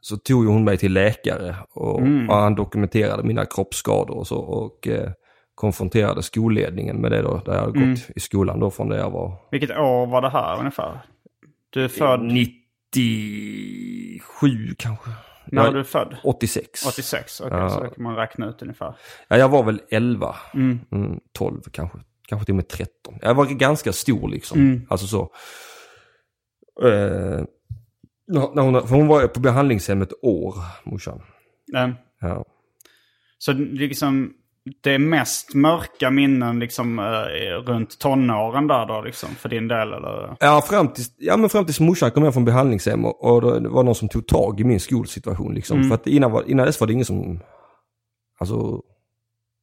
[0.00, 1.56] så tog hon mig till läkare.
[1.74, 2.30] Och, Mm.
[2.30, 4.36] och han dokumenterade mina kroppsskador och så.
[4.38, 4.88] Och
[5.54, 7.42] konfronterade skolledningen med det då.
[7.44, 7.90] Där jag hade Mm.
[7.94, 11.00] gått i skolan då från det jag var Vilket år var det här ungefär?
[11.70, 12.20] Du är född...
[12.96, 15.10] 97 kanske.
[15.46, 16.16] När Ja, är du född?
[16.24, 16.86] 86.
[16.86, 17.58] 86, okej.
[17.58, 17.68] Ja.
[17.70, 18.94] Så kan man räkna ut ungefär.
[19.28, 20.36] Ja, jag var väl 11.
[20.54, 20.80] Mm.
[20.92, 21.98] Mm, 12 kanske.
[22.28, 23.18] Kanske till och med 13.
[23.22, 24.60] Jag var ganska stor liksom.
[24.60, 24.86] Mm.
[24.90, 25.22] Alltså så.
[26.82, 27.44] Eh,
[28.28, 31.22] när hon, för hon var på behandlingshem ett år, morsan.
[31.76, 31.88] Eh,
[32.20, 32.44] Ja.
[33.38, 34.32] Så liksom...
[34.82, 37.02] Det är mest mörka minnen liksom eh,
[37.66, 40.36] runt tonåren där då liksom för din del eller?
[40.40, 43.68] Ja, fram tills, ja, men fram tills morsan kom hem från behandlingshem och, och det
[43.68, 45.54] var någon som tog tag i min skolsituation.
[45.54, 45.76] Liksom.
[45.76, 45.88] Mm.
[45.88, 47.40] För att innan, var, innan dess var det ingen som
[48.38, 48.80] alltså,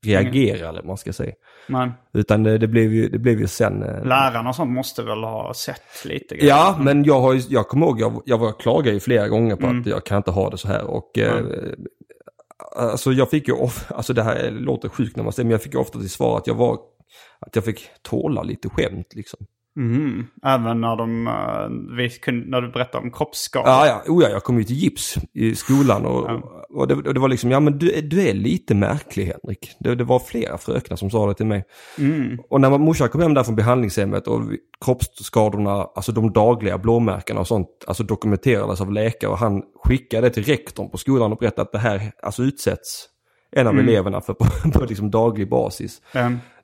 [0.06, 1.34] reagerade, man ska säga.
[1.68, 3.84] Men Utan det, det, blev, ju, det blev ju sen...
[3.84, 6.50] eh, lärarna och sånt måste väl ha sett lite grejer?
[6.50, 9.56] Ja, men jag, har ju, jag kommer ihåg, jag, jag var klagade ju flera gånger
[9.56, 9.80] på Mm.
[9.82, 10.84] att jag kan inte ha det så här.
[10.84, 11.46] Och, eh,
[12.76, 13.56] alltså jag fick ju,
[13.90, 16.38] alltså det här låter sjukt när man säger, men jag fick ju ofta till svar
[16.38, 16.80] att jag var,
[17.40, 19.40] att jag fick tåla lite skämt liksom.
[19.76, 20.28] Mhm.
[20.46, 23.70] Även när, de, eh, när du berättade om kroppsskador?
[23.70, 26.30] Ja, ja, oh ja, jag kom ju till gips i skolan och,
[26.70, 29.76] och, det, och det var liksom, ja men du, är- du är lite märklig Henrik.
[29.80, 31.64] Det, det var flera fröknar som sa det till mig.
[31.98, 32.38] Mm.
[32.50, 34.42] Och när morsan kom hem där från behandlingshemmet och
[34.86, 40.34] kroppsskadorna, alltså de dagliga blåmärkena och sånt, alltså dokumenterades av läkare och han skickade det
[40.34, 43.06] till rektorn på skolan och berättade att det här alltså utsätts
[43.52, 44.46] en av eleverna för på,
[44.80, 46.02] på liksom daglig basis.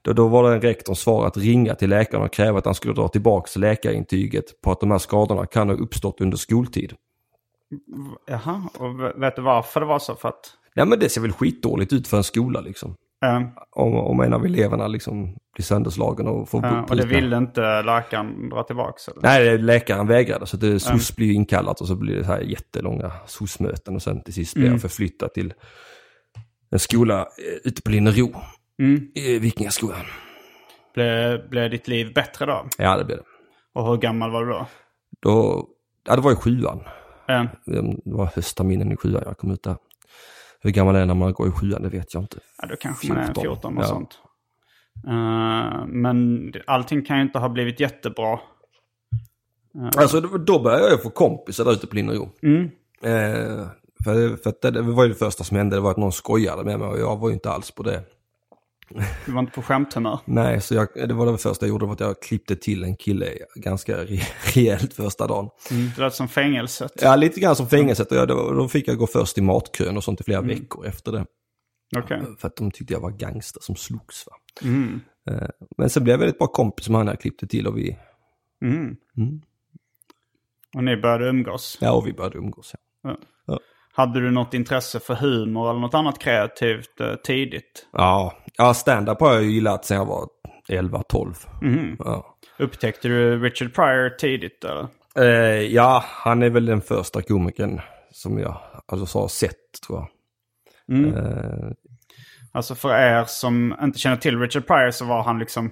[0.05, 2.75] Då, då var det en rektors svar att ringa till läkaren och kräva att han
[2.75, 6.93] skulle dra tillbaka läkarintyget på att de här skadorna kan ha uppstått under skoltid.
[8.27, 10.15] Jaha, och vet du varför det var så?
[10.15, 10.53] För att...
[10.75, 12.95] Nej men det ser väl skitdåligt ut för en skola liksom.
[13.25, 13.41] eh,
[13.71, 17.81] Om, om en av eleverna liksom blir sönderslagen och får eh, och det ville inte
[17.81, 19.11] läkaren dra tillbaka?
[19.11, 19.21] Eller?
[19.21, 20.45] Nej, läkaren vägrade.
[20.45, 24.33] Så det, SOS blir inkallat och så blir det här jättelånga SOS-möten och sen till
[24.33, 25.53] sist blir jag förflyttad till
[26.71, 27.25] en skola eh,
[27.63, 28.31] ute på Linnero.
[28.79, 29.07] Mm.
[29.15, 30.05] I Vikingaskolan.
[30.93, 32.65] Blev, blev ditt liv bättre då?
[32.77, 33.23] Ja, det blev det.
[33.73, 34.67] Och hur gammal var du då?
[35.19, 35.67] Då,
[36.07, 36.83] ja, det var i sjuan.
[37.27, 39.75] Eh, Det var höstterminen i sjuan jag kom ut där.
[40.61, 42.37] Hur gammal är jag när man går i sjuan, det vet jag inte.
[42.61, 43.87] ja, då kanske man är 14, 14 och ja.
[43.87, 44.19] sånt.
[45.07, 48.39] Eh, men det- allting kan ju inte ha blivit jättebra.
[49.97, 52.29] Alltså då- började jag få kompisar där ute på Linnero.
[52.43, 52.63] Mm.
[53.03, 53.67] Eh,
[54.03, 56.63] för för det, det var ju det första som hände, det var att någon skojade
[56.63, 58.03] med mig och jag var ju inte alls på det.
[59.25, 60.19] Du var inte på skämthumör.
[60.25, 62.95] Nej, så jag, det var det första jag gjorde, var att jag klippte till en
[62.95, 64.23] kille ganska re-
[64.55, 65.49] rejält första dagen.
[65.95, 66.91] Det lät som fängelset.
[67.01, 69.97] Ja, lite grann som fängelset och jag, då, då fick jag gå först i matkön
[69.97, 71.25] och sånt i flera veckor efter det.
[71.97, 72.21] Okej.
[72.39, 74.27] För att de tyckte jag var gangster som slogs.
[74.27, 74.33] Va?
[74.69, 75.01] Mm.
[75.29, 77.97] Eh, men sen blev jag väldigt bra kompis med han jag klippte till och vi,
[78.61, 78.95] Mm.
[79.17, 79.41] Mm.
[80.75, 81.77] Och ni började umgås.
[81.81, 82.75] ja, och vi började umgås.
[83.03, 83.17] Ja.
[83.95, 87.87] Hade du något intresse för humor eller något annat kreativt eh, tidigt?
[87.91, 90.27] Ja, ja stand-up har jag ju gillat sen jag var
[90.69, 91.35] 11-12.
[91.61, 91.95] Mhm.
[91.99, 92.37] Ja.
[92.59, 94.87] Upptäckte du Richard Pryor tidigt eller?
[95.17, 97.81] Eh, ja, han är väl den första komikern
[98.11, 99.55] som jag alltså, så har sett
[99.87, 100.07] tror jag.
[101.07, 101.71] Eh,
[102.51, 105.71] Alltså för er som inte känner till Richard Pryor så var han liksom...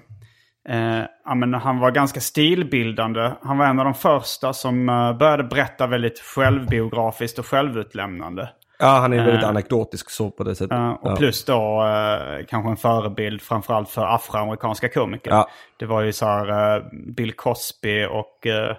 [0.69, 3.31] Eh, ja, men han var ganska stilbildande.
[3.41, 8.49] Han var en av de första som eh, började berätta väldigt självbiografiskt och självutlämnande.
[8.79, 10.71] ja, han är väldigt anekdotisk så på det sättet.
[10.77, 11.15] Eh, och ja.
[11.15, 15.31] plus då eh, kanske en förebild framförallt för afroamerikanska komiker.
[15.31, 15.49] Ja.
[15.79, 16.83] Det var ju så här eh,
[17.15, 18.75] Bill Cosby och, eh,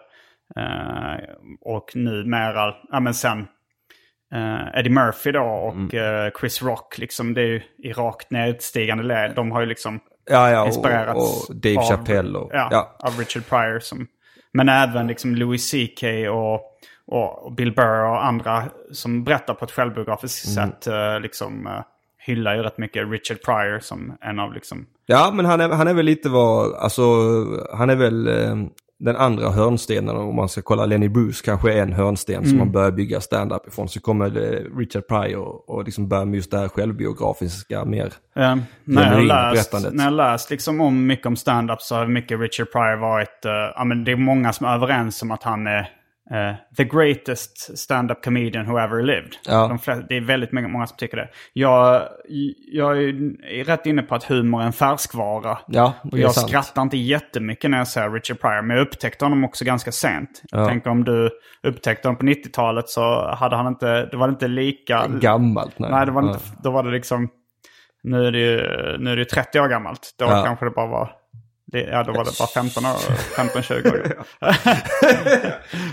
[0.57, 1.21] eh,
[1.61, 3.47] och numera, ja men sen
[4.35, 6.25] eh, Eddie Murphy då och Mm.
[6.27, 6.99] eh, Chris Rock.
[6.99, 9.33] Liksom, det är ju i rakt nedstigande led.
[9.37, 12.51] De har ju liksom ja, ja, inspirerats och, Dave av, Chappelle och...
[12.53, 12.97] ja, ja.
[12.99, 13.79] av Richard Pryor.
[13.79, 14.07] Som,
[14.53, 16.55] men även liksom Louis CK och,
[17.07, 20.71] och, och Bill Burr och andra som berättar på ett självbiografiskt Mm.
[20.71, 20.87] sätt.
[20.87, 21.73] eh, liksom, eh,
[22.19, 24.87] hyllar ju rätt mycket Richard Pryor som en av liksom...
[25.07, 27.03] Ja, men han är, han är väl lite vad, alltså
[27.73, 28.57] han är väl eh,
[28.99, 32.49] den andra hörnstenen om man ska kolla Lenny Bruce kanske är en hörnsten Mm.
[32.49, 33.89] som man börjar bygga stand-up ifrån.
[33.89, 38.13] Så kommer eh, Richard Pryor och, liksom börja med just det här självbiografiska mer.
[38.37, 42.41] Eh, när, jag läst, när jag läst liksom om mycket om stand-up så har mycket
[42.41, 43.45] Richard Pryor varit...
[43.45, 45.89] eh, ja, men det är många som är överens om att han är
[46.31, 49.33] eh, the greatest stand-up comedian who ever lived.
[49.47, 49.69] Ja.
[49.69, 51.29] De flesta, det är väldigt många, många som tycker det.
[51.53, 52.03] Jag,
[52.73, 55.59] jag är rätt inne på att humor är en färskvara.
[55.67, 56.49] Ja, Och jag sant.
[56.49, 60.43] skrattar inte jättemycket när jag ser Richard Pryor, men jag upptäckte honom också ganska sent.
[60.51, 60.69] Jag Ja.
[60.69, 61.31] tänker om du
[61.63, 65.07] upptäckte honom på 90-talet så hade han inte, det var inte lika...
[65.21, 65.79] Gammalt.
[65.79, 67.29] Nej, Nej, det var inte, då var det liksom...
[68.07, 68.57] Nu är det ju
[68.99, 70.15] nu är det ju 30 år gammalt.
[70.19, 71.11] Då kanske det bara var...
[71.75, 72.91] Det, ja, då var det bara 15 år,
[73.37, 74.25] 15-20 år.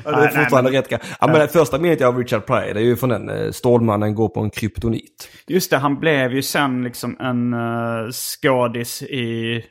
[0.05, 0.87] Ja, det är fortfarande rätt.
[0.91, 3.51] Ja, men det första minnet jag av Richard Pryor, det är ju från den eh,
[3.51, 5.29] Stålmannen går på en kryptonit.
[5.47, 9.61] Just det, han blev ju sen liksom en uh, skådis i eh,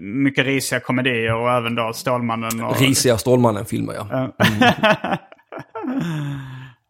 [0.00, 2.64] mycket risiga komedier och även då Stålmannen.
[2.64, 4.32] Och, Risiga Stålmannen-filmer ja.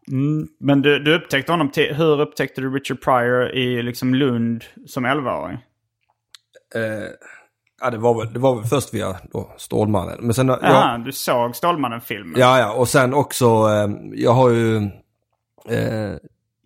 [0.09, 5.07] Mm, men du, du upptäckte honom hur upptäckte du Richard Pryor i liksom Lund som
[5.07, 5.59] 11-åring?
[6.75, 7.09] Eh,
[7.85, 10.19] ja, det var, väl, det var väl först via då, Stålmannen.
[10.21, 12.35] Men sen, Jaha, ja, du såg Stålmannen-filmen?
[12.41, 14.77] ja, ja, och sen också, eh, jag har ju...
[15.69, 16.15] Eh,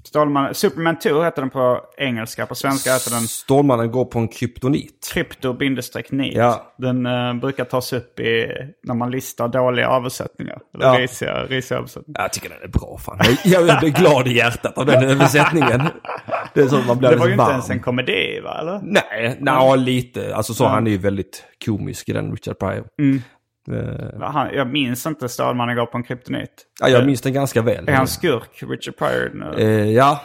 [0.05, 4.29] Stålmannen, Superman 2 heter den på engelska, på svenska heter den Stålmannen går på en
[4.29, 5.11] kryptonit.
[5.15, 6.35] krypto-nit.
[6.37, 6.75] Ja.
[6.79, 8.47] Den eh, brukar tas upp i,
[8.83, 10.59] när man listar dåliga översättningar.
[10.75, 10.99] Eller Ja.
[11.01, 12.21] risiga, risiga översättningar.
[12.23, 13.19] Jag tycker den är bra fan.
[13.45, 15.81] Jag, jag blir glad i hjärtat av den översättningen.
[16.59, 17.51] Det är så man blir Det var ju alldeles inte varm.
[17.51, 18.59] ens en komedi va?
[18.61, 18.81] Eller?
[18.83, 20.37] Nej, nej, lite.
[20.37, 22.85] Alltså så, han är ju väldigt komisk i den Richard Pryor.
[22.99, 23.23] Mm.
[23.71, 26.51] Eh, Han, jag minns inte Stålmannen går på en kryptonit.
[26.81, 27.89] ja, jag minns den ganska väl.
[27.89, 29.31] Är han skurk, Richard Pryor?
[29.35, 29.63] nu?
[29.63, 30.21] Eh, ja,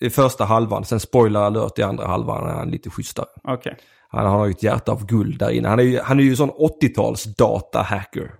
[0.00, 0.84] i första halvan.
[0.84, 3.26] Sen spoiler alert i andra halvan är han lite schysstare.
[3.48, 3.76] Okej.
[4.08, 5.68] Han har ju ett hjärta av guld där inne.
[5.68, 8.30] Han är ju, han är ju sån 80-tals data-hacker.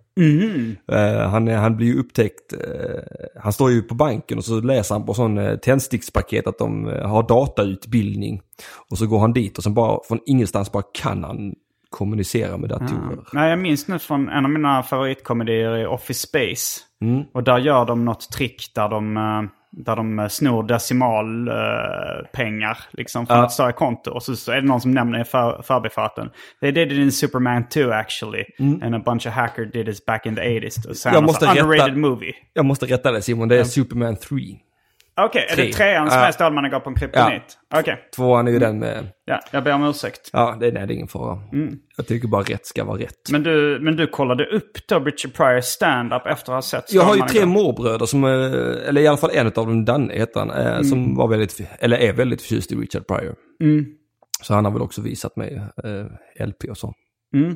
[0.92, 4.60] Eh, han, är- han blir ju upptäckt, eh, han står ju på banken och så
[4.60, 8.40] läser han på sån uh, tändstickspaket att de har datautbildning.
[8.90, 11.54] Och så går han dit och sen bara från ingenstans bara kan han
[11.90, 13.18] kommunicera med datorer.
[13.32, 16.80] Nej, jag minns nu från en av mina favoritkomedier i Office Space.
[17.00, 17.22] Mm.
[17.34, 19.16] Och där gör de något trick där de,
[19.76, 23.44] där de eh, snor decimalpengar liksom från Ja.
[23.44, 24.10] ett större konto.
[24.10, 26.30] Och så, så är det någon som nämner i för, förbifarten.
[26.60, 28.44] They did it in Superman 2 actually.
[28.58, 30.88] And a bunch of hacker did it back in the 80s.
[30.88, 32.32] Och sen Jag alltså, måste rätta- underrated movie.
[32.52, 34.36] Jag måste rätta dig Simon, det är Superman 3.
[35.20, 35.72] Okej, är det Tre.
[35.72, 36.26] trean som Ja.
[36.26, 37.58] är Stålmannen går på en kryptonit?
[37.74, 39.08] Okej, Tvåan är ju den med...
[39.24, 40.30] ja, jag ber om ursäkt.
[40.32, 41.38] Ja, det, nej, det är ingen fara.
[41.96, 43.30] Jag tycker bara rätt ska vara rätt.
[43.32, 47.02] Men du, men du kollade upp då Richard Pryor stand-up efter att ha sett Jag
[47.02, 48.30] har ju tre morbröder som, eh,
[48.88, 51.96] eller i alla fall en av dem, Danne heter han, eh, som var väldigt, eller
[51.98, 53.34] är väldigt förtjust i Richard Pryor.
[54.42, 56.86] Så han har väl också visat mig eh, LP och så.
[57.36, 57.52] Eh,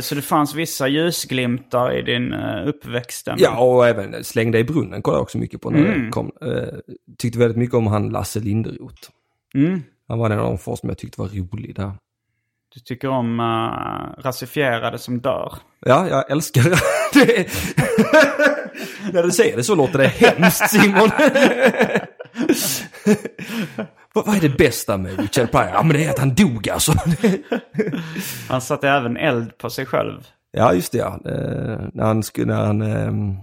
[0.00, 3.28] Så det fanns vissa ljusglimtar i din uh, uppväxt?
[3.28, 3.44] ändå?
[3.44, 6.30] Ja, och även Släng dig i brunnen kollade jag också mycket på när det kom.
[6.42, 9.08] Eh, tyckte väldigt mycket om han Lasse Linderoth.
[9.54, 9.82] Mm.
[10.08, 11.92] Han var en av de få som jag tyckte var rolig där.
[12.74, 15.54] Du tycker om uh, rasifierade som dör?
[15.80, 16.76] Ja, jag älskar det.
[19.12, 21.10] När du säger det så låter det hemskt Simon.
[24.12, 25.70] vad, vad är det bästa med Richard Pryor?
[25.74, 26.92] Ja men det är att han dog alltså.
[28.48, 30.20] Han satte även eld på sig själv.
[30.52, 31.20] ja just det ja.
[31.24, 32.82] Eh, när han skulle, när han...
[32.82, 33.36] ehm,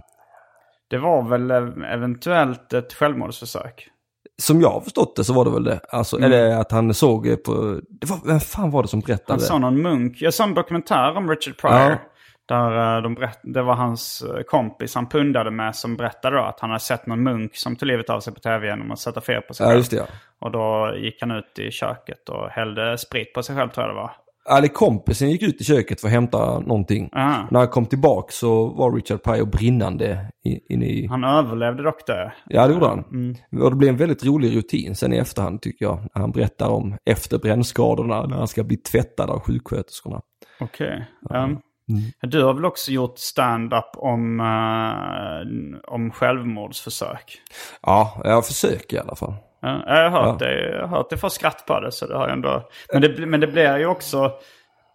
[0.89, 3.88] Det var väl eh, eventuellt ett självmordsförsök?
[4.41, 5.80] som jag har förstått det så var det väl det.
[5.89, 7.80] Alltså, Eller att han såg på...
[7.89, 9.39] Det var, vem fan var det som Han berättade?
[9.39, 10.17] sa någon munk.
[10.21, 11.80] Jag såg en dokumentär om Richard Pryor.
[11.80, 11.97] Ja.
[12.47, 16.60] Där eh, de berätt, det var hans eh, kompis han pundade med som berättade att
[16.60, 19.21] han hade sett någon munk som tog livet av sig på tv genom att sätta
[19.21, 19.77] fel på sig Ja själv.
[19.79, 20.05] just det ja.
[20.39, 23.95] Och då gick han ut i köket och hällde sprit på sig själv tror jag
[23.95, 24.12] det var.
[24.57, 27.10] Eller kompisen gick ut i köket för att hämta någonting.
[27.15, 27.47] Aha.
[27.51, 31.07] När han kom tillbaka så var Richard Pryor brinnande i- inne i...
[31.07, 32.33] Han överlevde dock det.
[32.45, 32.99] Ja, det gjorde han.
[33.62, 35.97] Och det blev en väldigt rolig rutin sen i efterhand tycker jag.
[36.15, 40.21] När han berättar om efter brännskadorna, när han ska bli tvättad av sjuksköterskorna.
[40.60, 41.05] Okej.
[41.29, 41.60] Um,
[42.21, 47.41] Du har väl också gjort stand-up om, eh, om självmordsförsök?
[47.82, 49.34] Ja, jag försöker i alla fall.
[49.62, 50.69] Ja, jag har hört det.
[50.69, 51.17] Jag har hört det.
[51.17, 51.91] får skratt på det.
[51.91, 52.69] Så det har jag ändå...
[52.93, 54.32] men, det, men det blir ju också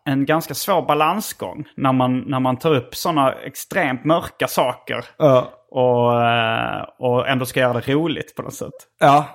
[0.04, 5.52] en ganska svår balansgång när man, när man tar upp sådana extremt mörka saker Ja.
[5.70, 8.74] och, eh, och ändå ska göra det roligt på något sätt.
[9.00, 9.26] Ja,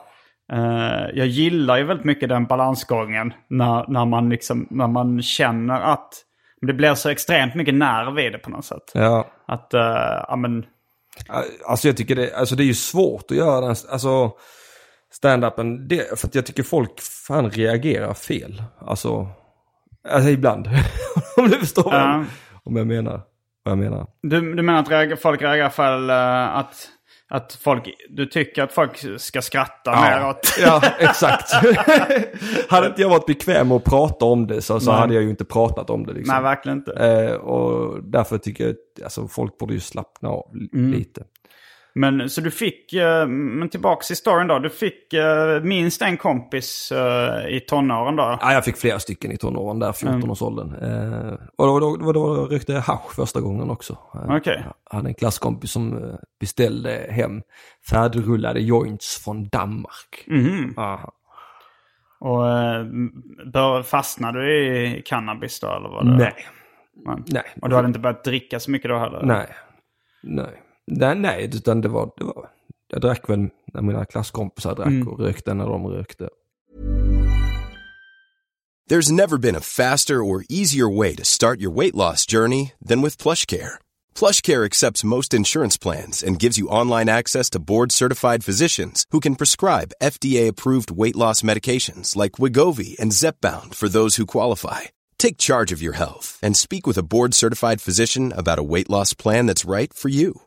[0.53, 5.81] Eh, jag gillar ju väldigt mycket den balansgången när, när, man, liksom, när man känner
[5.81, 6.13] att
[6.61, 8.91] det blir så extremt mycket nerv i det på något sätt.
[8.93, 9.27] ja.
[9.45, 9.79] Att, uh,
[10.27, 10.65] ja men,
[11.67, 14.31] Alltså jag tycker det, alltså det är ju svårt att göra den, alltså
[15.21, 18.63] stand-upen, det, för att jag tycker folk fan reagerar fel.
[18.79, 19.27] Alltså,
[20.09, 20.67] alltså ibland.
[21.37, 22.13] om du förstår vad Ja.
[22.17, 22.25] jag,
[22.63, 23.21] om jag menar.
[23.63, 24.07] Vad jag menar.
[24.21, 26.87] du, du menar att folk reagerar fel eh, att,
[27.29, 30.55] att folk, du tycker att folk ska skratta mer åt...
[30.59, 31.51] ja, exakt.
[32.69, 35.29] hade inte jag varit bekväm med att prata om det så, så hade jag ju
[35.29, 36.13] inte pratat om det.
[36.13, 36.35] Liksom.
[36.35, 36.91] Nej, verkligen inte.
[36.93, 40.91] Eh, och därför tycker jag att alltså, folk borde ju slappna av Mm.
[40.91, 41.23] lite.
[41.97, 44.59] Men så du fick, eh, men tillbaks i storyn då.
[44.59, 48.37] Du fick eh, minst en kompis eh, i tonåren då.
[48.41, 50.75] Ja, jag fick flera stycken i tonåren där, 14-årsåldern.
[50.75, 53.97] Eh, och då, då, då, då rökte jag hasch första gången också.
[54.29, 54.63] Okej.
[54.89, 57.41] Jag hade en klasskompis som beställde hem
[57.89, 60.27] färdigrullade joints från Danmark.
[60.77, 61.13] Aha.
[62.19, 65.89] Och eh, fastnade du i cannabis då eller?
[65.89, 66.17] Var det?
[66.17, 66.33] Nej.
[67.05, 67.23] Nej.
[67.27, 67.43] Nej.
[67.61, 69.21] Och du hade inte börjat dricka så mycket då heller?
[69.23, 69.47] Nej.
[70.23, 70.63] Nej.
[70.91, 72.49] Nej, nej, utan det var, det var...
[72.87, 75.07] Jag drack väl när mina klasskompisar drack mm.
[75.07, 76.29] och rökte när de rökte.
[78.89, 83.01] There's never been a faster or easier way to start your weight loss journey than
[83.01, 83.79] with PlushCare.
[84.15, 89.35] PlushCare accepts most insurance plans and gives you online access to board-certified physicians who can
[89.35, 94.81] prescribe FDA-approved weight loss medications like Wigovi and Zepbound for those who qualify.
[95.17, 99.13] Take charge of your health and speak with a board-certified physician about a weight loss
[99.13, 100.46] plan that's right for you.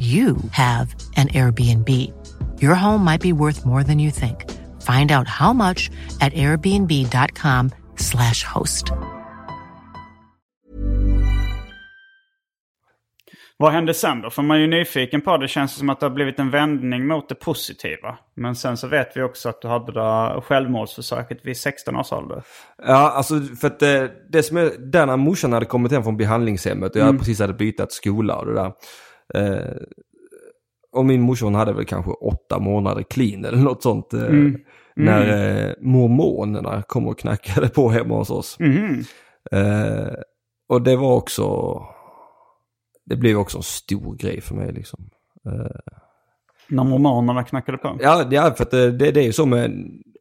[0.00, 1.88] you have an Airbnb.
[2.62, 4.50] Your home might be worth more than you think.
[4.80, 5.90] Find out how much
[6.20, 8.92] at airbnb.com slash host.
[13.60, 14.30] Vad hände sen då?
[14.30, 15.44] För man är ju nyfiken på det.
[15.44, 18.18] Det känns som att det har blivit en vändning mot det positiva.
[18.36, 22.42] Men sen så vet vi också att du hade det självmordsförsöket vid 16 års ålder.
[22.86, 26.16] Ja, alltså för att det, det som är, där när morsan hade kommit hem från
[26.16, 28.72] behandlingshemmet och jag precis hade bytt skola och det där.
[29.34, 29.76] Eh,
[30.92, 34.14] och min morsa hon hade väl kanske åtta månader clean eller något sånt.
[34.14, 34.20] Eh,
[34.96, 38.58] När eh, mormonerna kom och knackade på hemma hos oss.
[39.52, 40.12] Eh,
[40.68, 41.80] och det var också,
[43.06, 45.10] det blev också en stor grej för mig liksom.
[46.68, 47.98] När mormonerna knackade på.
[48.00, 49.72] Ja, är för att det, det, det är ju så med,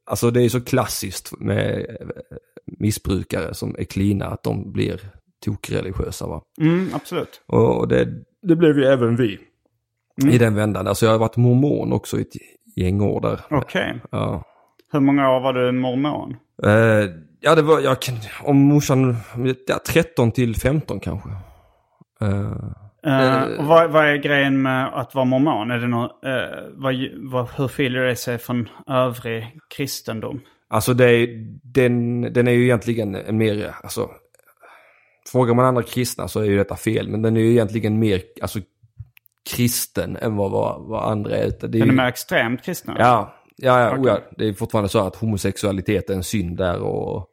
[0.05, 2.07] alltså det är så klassiskt med eh,
[2.65, 4.99] missbrukare som är cleana att de blir
[5.45, 6.41] tokreligiösa va.
[6.61, 7.41] Mm, absolut.
[7.47, 8.07] Och det,
[8.41, 9.39] det blev ju även vi.
[10.31, 10.87] I den vändan.
[10.87, 12.33] Alltså jag har varit mormon också i ett
[12.75, 13.39] gäng år där.
[13.49, 14.01] Okej.
[14.11, 14.43] Ja.
[14.91, 16.35] Hur många år var du mormon?
[16.63, 17.09] Eh,
[17.39, 17.97] ja, det var, jag
[18.43, 19.15] om morsan,
[19.67, 21.29] ja, 13 till 15 kanske.
[22.21, 22.53] Eh,
[23.03, 25.71] Eh, och vad, vad är grejen med att vara mormon?
[25.71, 30.41] Är det något, eh, vad, vad, hur skiljer det sig från övrig kristendom?
[30.69, 31.27] Alltså det är,
[31.63, 34.09] den, den är ju egentligen en mer, alltså
[35.27, 38.21] Frågar man andra kristna så är ju detta fel, men den är ju egentligen mer,
[38.41, 38.59] alltså
[39.55, 41.49] kristen än vad, vad, vad andra är.
[41.49, 42.95] Det är Den är ju, mer extremt kristna?
[42.99, 44.01] ja, ja, ja, Okej.
[44.01, 47.25] oh ja, det är fortfarande så att homosexualitet är en synd där och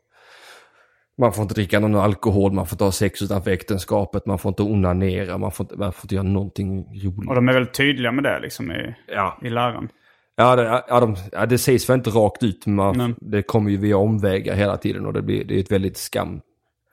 [1.19, 4.49] man får inte dricka någon alkohol, man får inte ha sex utanför äktenskapet, man får
[4.49, 7.29] inte onanera, man får inte, man får inte göra någonting roligt.
[7.29, 9.89] Och de är väldigt tydliga med det liksom i, Ja, i läran.
[10.37, 13.71] ja, det, ja, de, ja, det sägs väl inte rakt ut, men man, det kommer
[13.71, 16.41] ju via omvägar hela tiden och det, blir, det är ett väldigt skam.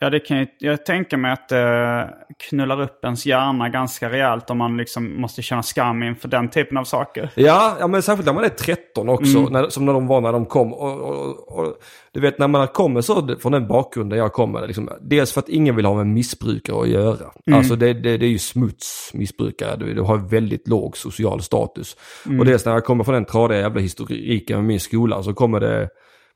[0.04, 2.14] Ja, det kan ju, jag tänker mig att det
[2.50, 6.78] knullar upp ens hjärna ganska rejält om man liksom måste känna skam inför den typen
[6.78, 7.30] av saker.
[7.36, 10.32] Ja, ja men särskilt när man är 13 också, när, som när de var när
[10.34, 10.74] de kom.
[10.74, 11.76] Och, och, och,
[12.12, 15.50] du vet när man kommer så från den bakgrunden jag kommer, liksom, dels för att
[15.50, 17.32] ingen vill ha med missbrukare att göra.
[17.52, 21.98] Alltså det, det, det är ju smuts, missbrukare, du, du har väldigt låg social status.
[22.40, 25.60] Och dels när jag kommer från den tradiga jävla historiken med min skola så kommer
[25.60, 25.90] det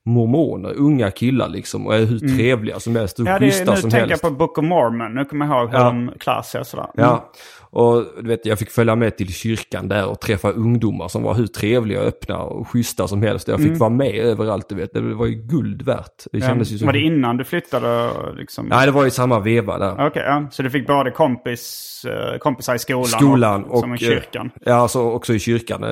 [0.07, 3.89] mormoner, unga killar liksom och är hur trevliga som helst, hur Ja, schyssta nu som
[3.91, 4.23] tänker helst.
[4.23, 5.13] jag på Book of Mormon.
[5.13, 5.83] Nu kommer jag ihåg hur Ja.
[5.85, 6.87] de klär sig och sådär.
[6.97, 7.09] Mm.
[7.09, 7.31] Ja,
[7.69, 11.33] och du vet jag fick följa med till kyrkan där och träffa ungdomar som var
[11.33, 13.47] hur trevliga, öppna och schyssta som helst.
[13.47, 14.93] Jag fick vara med överallt, du vet.
[14.93, 16.23] Det var ju guld värt.
[16.31, 16.85] Det kändes ju som...
[16.85, 18.09] Var det innan du flyttade?
[18.37, 18.65] Liksom?
[18.65, 20.07] Nej, det var i samma veva där.
[20.07, 20.47] Okej, ja.
[20.51, 23.95] så du fick både kompis, eh, kompisar i skolan, Skolan och...
[23.95, 24.45] i kyrkan?
[24.55, 25.83] eh, Ja, alltså också i kyrkan.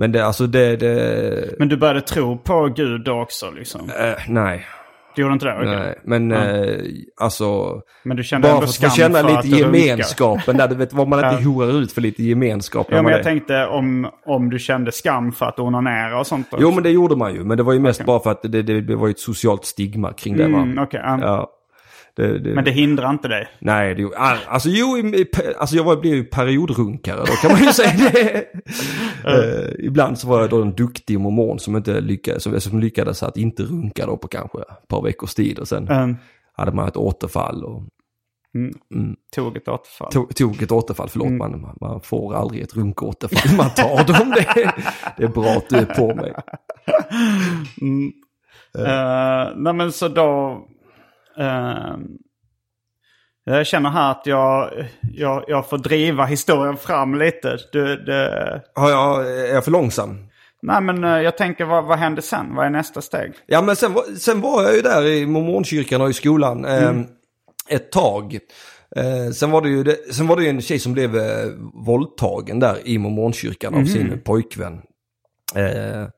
[0.00, 1.54] Men det, alltså det, det...
[1.58, 3.90] Men du började tro på Gud då också liksom?
[4.00, 4.66] eh, nej,
[5.16, 5.54] Du gjorde inte det?
[5.56, 5.66] Okej.
[5.66, 5.98] nej.
[6.04, 6.76] Men eh,
[7.20, 7.80] alltså...
[8.02, 10.74] Men du kände Bara ändå för skam att få känna för lite gemenskapen där, du
[10.74, 11.48] vet vad man inte Ja.
[11.50, 12.86] horar ut för lite gemenskap.
[12.90, 16.46] Ja, men jag är- tänkte om, om du kände skam för att onanera och sånt.
[16.50, 16.56] då.
[16.60, 18.62] Jo men det gjorde man ju, men det var ju mest bara för att det,
[18.62, 20.58] det, det var ett socialt stigma kring det va.
[20.58, 21.50] Mm, okej, ja.
[22.18, 23.48] Det, det, Men det hindrar inte dig?
[23.58, 25.26] Nej, det, alltså jo, i-
[25.58, 28.44] alltså jag var, blev ju periodrunkare då kan man ju säga det.
[29.24, 33.22] Eh, ibland så var jag då en duktig mormon som inte lyckades, som, som lyckades
[33.22, 36.16] att inte runka då på kanske ett par veckors tid och sen Mm.
[36.52, 37.82] hade man ett återfall och
[39.34, 40.12] Tog ett återfall?
[40.12, 44.30] tog, tog ett återfall, förlåt man, man får aldrig ett runkåterfall, man tar dem.
[44.30, 44.72] Det,
[45.16, 46.32] det är bra att du är på mig.
[48.78, 50.58] Uh, nej men så då...
[51.38, 51.96] eh,
[53.44, 54.70] jag känner här att jag,
[55.12, 57.58] jag, jag får driva historien fram lite.
[57.72, 60.24] Du, det, Har jag, är jag för långsam?
[60.62, 62.54] nej men eh, jag tänker vad, vad händer sen?
[62.54, 63.32] Vad är nästa steg?
[63.46, 66.92] Ja men sen, sen var jag ju där i mormonkyrkan och i skolan eh,
[67.68, 68.38] ett tag.
[68.96, 71.46] Eh, sen, var det ju det, sen var det ju en tjej som blev eh,
[71.86, 74.80] våldtagen där i mormonkyrkan av sin pojkvän.
[75.54, 76.08] Eh,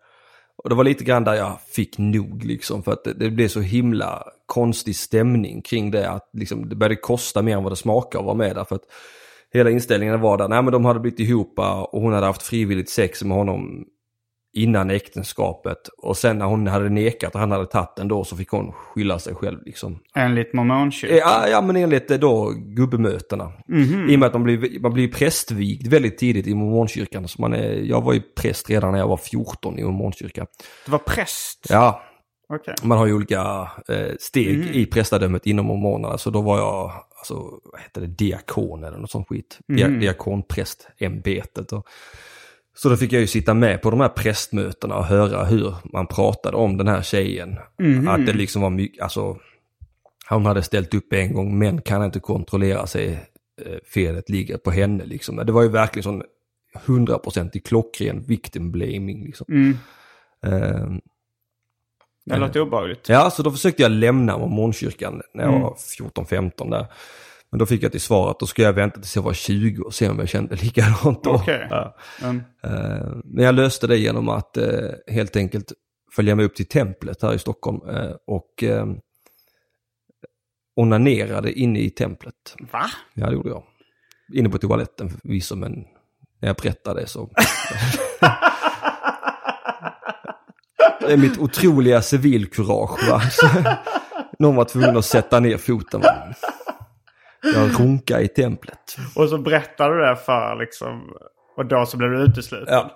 [0.63, 3.49] och det var lite grann där jag fick nog liksom för att det, det blev
[3.49, 7.77] så himla konstig stämning kring det att liksom, det började kosta mer än vad det
[7.77, 8.65] smakar att vara med där.
[8.65, 8.85] För att
[9.53, 11.59] hela inställningen var där, nej men de hade blivit ihop
[11.93, 13.85] och hon hade haft frivilligt sex med honom
[14.53, 15.89] innan äktenskapet.
[16.03, 18.73] Och sen när hon hade nekat och han hade tagit den då så fick hon
[18.73, 19.99] skylla sig själv liksom.
[20.15, 21.17] Enligt mormonkyrkan?
[21.17, 23.53] Ja, ja men enligt eh, då gubbemötena.
[24.09, 27.29] I och med att man blir, man blir prästvigd väldigt tidigt i mormonkyrkan.
[27.29, 30.47] Så man är, jag var ju präst redan när jag var 14 i mormonkyrkan.
[30.87, 31.67] Du var präst?
[31.69, 32.03] Ja,
[32.53, 32.75] Okej.
[32.83, 36.19] man har ju olika eh, steg i prästadömet inom mormonerna.
[36.19, 37.35] Så då var jag, alltså,
[37.65, 39.59] vad heter det, diakon eller något sånt skit.
[39.69, 41.73] Dia, Diakonprästämbetet.
[41.73, 41.87] Och,
[42.77, 46.07] så då fick jag ju sitta med på de här prästmötena och höra hur man
[46.07, 47.59] pratade om den här tjejen.
[48.09, 49.39] Att det liksom var mycket, alltså,
[50.29, 53.13] hon hade ställt upp en gång, män kan inte kontrollera sig,
[53.67, 55.37] eh, felet ligger på henne liksom.
[55.37, 56.23] Det var ju verkligen sån
[56.87, 59.47] hundraprocentig klockren victim blaming liksom.
[59.49, 59.77] Mm.
[60.43, 61.01] Ehm,
[62.35, 63.09] Det låter obehagligt.
[63.09, 65.63] Ja, så då försökte jag lämna mormonkyrkan när jag Mm.
[65.63, 66.87] var 14-15 där.
[67.51, 69.83] Men då fick jag till svar att då ska jag vänta tills jag var 20
[69.83, 71.31] och se om jag kände likadant då.
[71.31, 71.67] Okej.
[71.71, 71.97] Ja.
[72.23, 72.43] Mm.
[73.25, 74.67] Men jag löste det genom att eh,
[75.07, 75.73] helt enkelt
[76.17, 78.65] följa med upp till templet här i Stockholm eh, och
[80.77, 82.35] onanerade inne i templet.
[82.73, 82.91] Va?
[83.15, 83.63] Ja, det gjorde jag.
[84.35, 85.73] Inne på toaletten förvisso, men
[86.41, 87.31] när jag berättade så...
[91.13, 93.21] är mitt otroliga civilkurage va.
[93.21, 93.47] Så,
[94.39, 96.01] någon var tvungen att sätta ner foten.
[96.01, 96.13] Va?
[97.43, 98.97] Jag runkade i templet.
[99.17, 101.03] Och så berättar du det för liksom...
[101.57, 102.75] Och då så blev du utesluten?
[102.75, 102.91] Ja.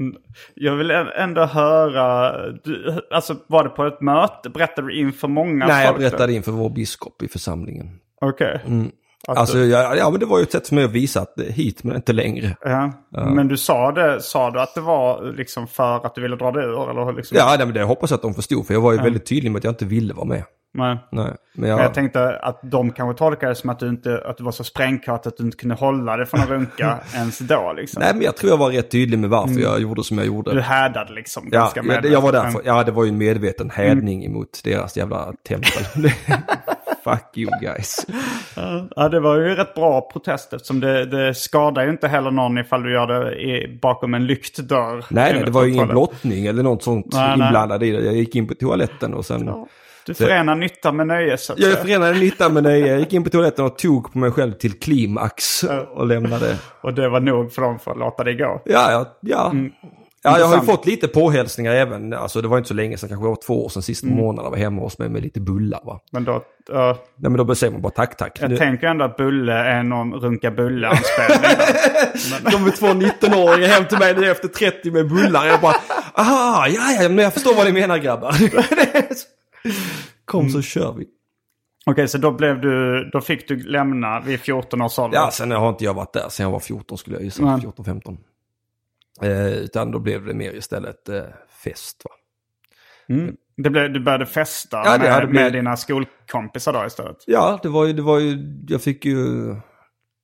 [0.00, 0.16] Mm.
[0.54, 2.32] Jag vill ändå höra...
[2.50, 4.50] Du, alltså var det på ett möte?
[4.50, 6.08] Berättade du inför många Nej, jag folk då?
[6.08, 8.00] berättade inför vår biskop i församlingen.
[8.20, 8.54] Okej.
[8.54, 8.92] Att
[9.28, 11.84] Alltså, ja, ja, men det var ju ett sätt för mig att visa att hit
[11.84, 12.56] men inte längre.
[12.64, 12.92] ja.
[13.10, 16.50] Men du sa det, sa du att det var liksom för att du ville dra
[16.50, 16.90] dig ur?
[16.90, 17.36] Eller liksom?
[17.36, 19.52] Ja, nej, men det hoppas jag att de förstod, för jag var ju väldigt tydlig
[19.52, 20.44] med att jag inte ville vara med.
[20.74, 20.98] Nej.
[21.12, 24.22] Nej, men Men jag, jag tänkte att de kanske tolkade det som att du, inte,
[24.24, 27.38] att du var så sprängkart att du inte kunde hålla dig från att runka ens
[27.38, 27.72] då.
[27.76, 28.02] Liksom.
[28.02, 30.54] nej, men jag tror jag var rätt tydlig med varför jag gjorde som jag gjorde.
[30.54, 32.54] Du härdade liksom Ja, ganska ja, det- jag var medvetet.
[32.54, 32.68] därför.
[32.78, 36.10] Ja, det var ju en medveten hädning emot deras jävla tempel.
[37.04, 38.06] Fuck you guys.
[38.96, 42.58] Ja, det var ju rätt bra protest eftersom det, det skadar ju inte heller någon
[42.58, 45.04] ifall du gör det i, bakom en lykt dörr.
[45.10, 47.46] Nej, nej, det var ju ingen blottning eller något sånt Nej, nej.
[47.46, 48.04] inblandad i det.
[48.04, 49.50] Jag gick in på toaletten och sen...
[50.08, 51.82] Du förenar nytta med nöje så att Jag säga.
[51.84, 52.78] förenade nytta med det.
[52.78, 56.56] Jag gick in på toaletten och tog på mig själv till klimax och lämnade.
[56.82, 58.62] Och det var nog för dem för att låta det gå.
[58.64, 59.50] Ja, ja, ja.
[59.50, 59.72] Mm.
[60.22, 62.12] Ja, jag har ju fått lite påhälsningar även.
[62.12, 64.18] Alltså det var inte så länge sedan, kanske det var två år sedan sista Mm.
[64.18, 66.00] månaden var hemma hos mig med lite bullar va.
[66.12, 68.38] Men då, ja, Nej men då säger man bara tack tack.
[68.40, 71.50] jag Nu- tänker ändå att Bulle är någon runka bulle-anspelning.
[72.52, 75.46] kommer två 19-åringar hem till mig nu efter 30 med bullar.
[75.46, 75.76] Jag bara,
[76.14, 78.34] aha, ja, ja, men jag förstår vad ni menar grabbar.
[80.24, 81.06] Kom så kör vi.
[81.86, 85.18] Okej, så då blev du, då fick du lämna vid 14 års ålder?
[85.18, 87.44] Ja, sen har inte jag varit där sen jag var 14 skulle jag gissa.
[87.44, 87.60] Nej.
[87.76, 88.16] 14-15.
[89.22, 91.22] Eh, utan då blev det mer istället eh,
[91.64, 92.10] fest va.
[93.14, 93.36] Mm.
[93.56, 97.16] Det blev, du började festa Ja, det med, blivit- med dina skolkompisar då istället?
[97.26, 98.38] Ja, det var ju, det var ju,
[98.68, 99.16] jag fick ju,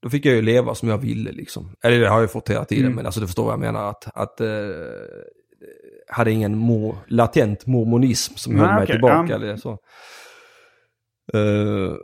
[0.02, 1.76] då fick jag ju leva som jag ville liksom.
[1.82, 3.90] Eller det har jag ju fått hela tiden, men alltså du förstår vad jag menar.
[3.90, 4.46] Att, att eh,
[6.08, 9.26] hade ingen mor, latent mormonism som höll Nej, mig okej, tillbaka.
[9.28, 9.34] ja.
[9.34, 9.70] Eller så.
[11.32, 11.94] Eh,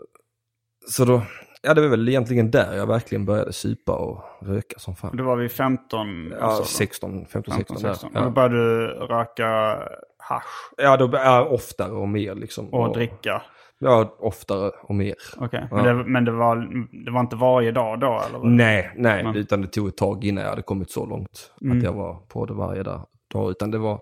[0.88, 1.22] så då,
[1.62, 5.16] ja det var väl egentligen där jag verkligen började supa och röka som fan.
[5.16, 6.64] Då var vi 15 Ja, ålder.
[6.64, 7.76] 16, 15, 16.
[7.76, 8.12] 15, 16.
[8.12, 8.20] där.
[8.20, 8.32] Och då Ja.
[8.48, 9.78] började du röka
[10.18, 12.68] hasch Ja, då, ja, oftare och mer liksom.
[12.74, 13.42] och dricka?
[13.82, 15.14] Ja, oftare och mer.
[15.36, 15.76] Okej, Ja.
[15.76, 16.56] men, det, men det, var,
[17.04, 18.44] det var inte varje dag då eller?
[18.44, 19.38] Nej, nej, Nej.
[19.38, 21.78] utan det tog ett tag innan jag hade kommit så långt Mm.
[21.78, 23.06] att jag var på det varje dag.
[23.30, 23.50] Dag.
[23.50, 24.00] Utan det var,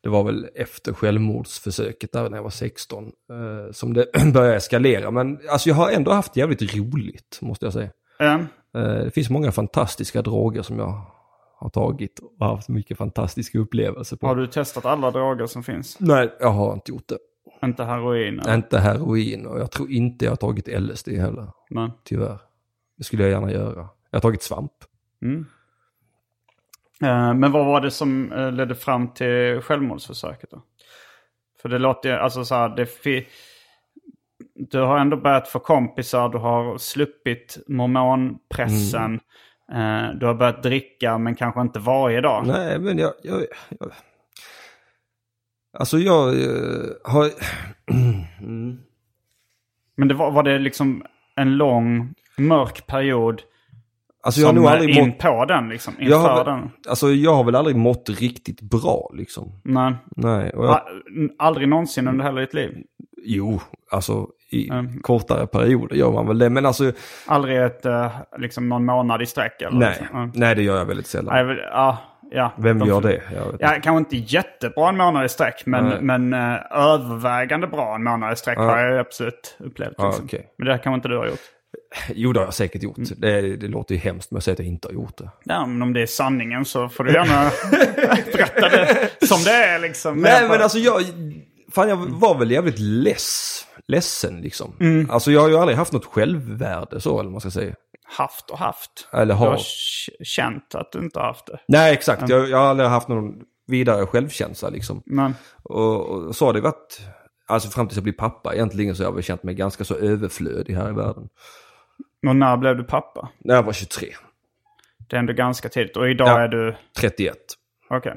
[0.00, 5.10] det var väl efter självmordsförsöket där när jag var 16 eh, som det började eskalera.
[5.10, 7.90] Men alltså jag har ändå haft jävligt roligt, måste jag säga.
[8.18, 8.34] Ja.
[8.74, 11.02] Eh, det finns många fantastiska droger som jag
[11.58, 14.26] har tagit och haft mycket fantastiska upplevelser på.
[14.26, 16.00] Har du testat alla droger som finns?
[16.00, 17.18] Nej, jag har inte gjort det.
[17.62, 18.40] Inte heroin?
[18.40, 18.54] eller?
[18.54, 21.90] Inte heroin och jag tror inte jag har tagit LSD heller, Nej.
[22.04, 22.38] tyvärr.
[22.98, 23.88] Det skulle jag gärna göra.
[24.10, 24.72] Jag har tagit svamp.
[25.22, 25.46] Mm.
[27.04, 30.62] Eh, Men vad var det som eh, ledde fram till självmordsförsöket då?
[31.62, 33.26] För det låter ju, alltså så här, det fi-
[34.54, 39.20] du har ändå börjat få kompisar, du har sluppit mormonpressen.
[39.72, 42.46] Eh, Du har börjat dricka men kanske inte varje dag.
[42.46, 43.12] Nej, men jag...
[43.22, 43.40] jag,
[43.78, 43.92] jag
[45.78, 47.30] alltså jag eh, har...
[48.40, 48.78] Mm.
[49.96, 53.42] Men det var, var det liksom en lång mörk period
[54.28, 55.18] Alltså jag har nog aldrig in mått...
[55.18, 55.94] på den liksom?
[55.98, 56.70] Inför Jag har, den?
[56.88, 59.60] alltså jag har väl aldrig mått riktigt bra liksom.
[59.64, 59.94] Nej.
[60.16, 60.82] Nej, jag, A-
[61.38, 62.76] Aldrig någonsin under hela ditt liv?
[63.24, 63.60] jo,
[63.90, 65.00] alltså i Mm.
[65.00, 66.50] kortare perioder gör man väl det.
[66.50, 66.92] Men alltså,
[67.26, 69.62] Aldrig ett, eh, liksom någon månad i sträck?
[69.62, 70.18] Eller nej, liksom.
[70.20, 70.30] Ja.
[70.34, 71.46] nej det gör jag väldigt sällan.
[71.46, 71.98] Nej, ja,
[72.30, 73.22] Ja, Vem de- gör det?
[73.34, 75.98] Jag Ja, kanske inte jättebra en månad i sträck, men, Nej.
[76.02, 78.62] men eh, övervägande bra en månad i sträck Ja.
[78.62, 79.94] har jag absolut upplevt.
[79.98, 80.24] Ja, Liksom.
[80.24, 80.46] okej.
[80.58, 81.38] Men det kanske inte du har gjort.
[82.14, 82.96] Jo, det har jag säkert gjort.
[82.98, 83.10] Mm.
[83.16, 85.30] Det, det låter ju hemskt med att säga att jag inte har gjort det.
[85.44, 87.50] Ja, men om det är sanningen så får du gärna
[88.32, 90.18] berätta det som det är liksom.
[90.20, 91.02] Nej, men alltså jag...
[91.72, 94.72] Fan, jag var väl jävligt less, ledsen liksom.
[94.80, 95.10] Mm.
[95.10, 97.74] Alltså jag har ju aldrig haft något självvärde så, eller vad man ska säga.
[98.16, 99.08] Haft och haft.
[99.12, 99.46] Eller Du har.
[99.46, 101.58] har k- känt att du inte har haft det.
[101.68, 102.28] Nej, exakt.
[102.28, 103.34] Jag, jag har aldrig haft någon
[103.66, 105.02] vidare självkänsla liksom.
[105.06, 107.00] Men, Och, och så har det varit,
[107.48, 109.94] alltså fram tills jag blev pappa egentligen så har jag väl känt mig ganska så
[109.94, 111.28] överflödig här i världen.
[112.26, 113.28] och när blev du pappa?
[113.38, 114.08] När jag var 23,
[115.08, 115.96] Det är ändå ganska tidigt.
[115.96, 116.40] Och idag Ja.
[116.40, 116.76] är du...
[116.96, 117.36] 31.
[117.90, 118.14] Okej.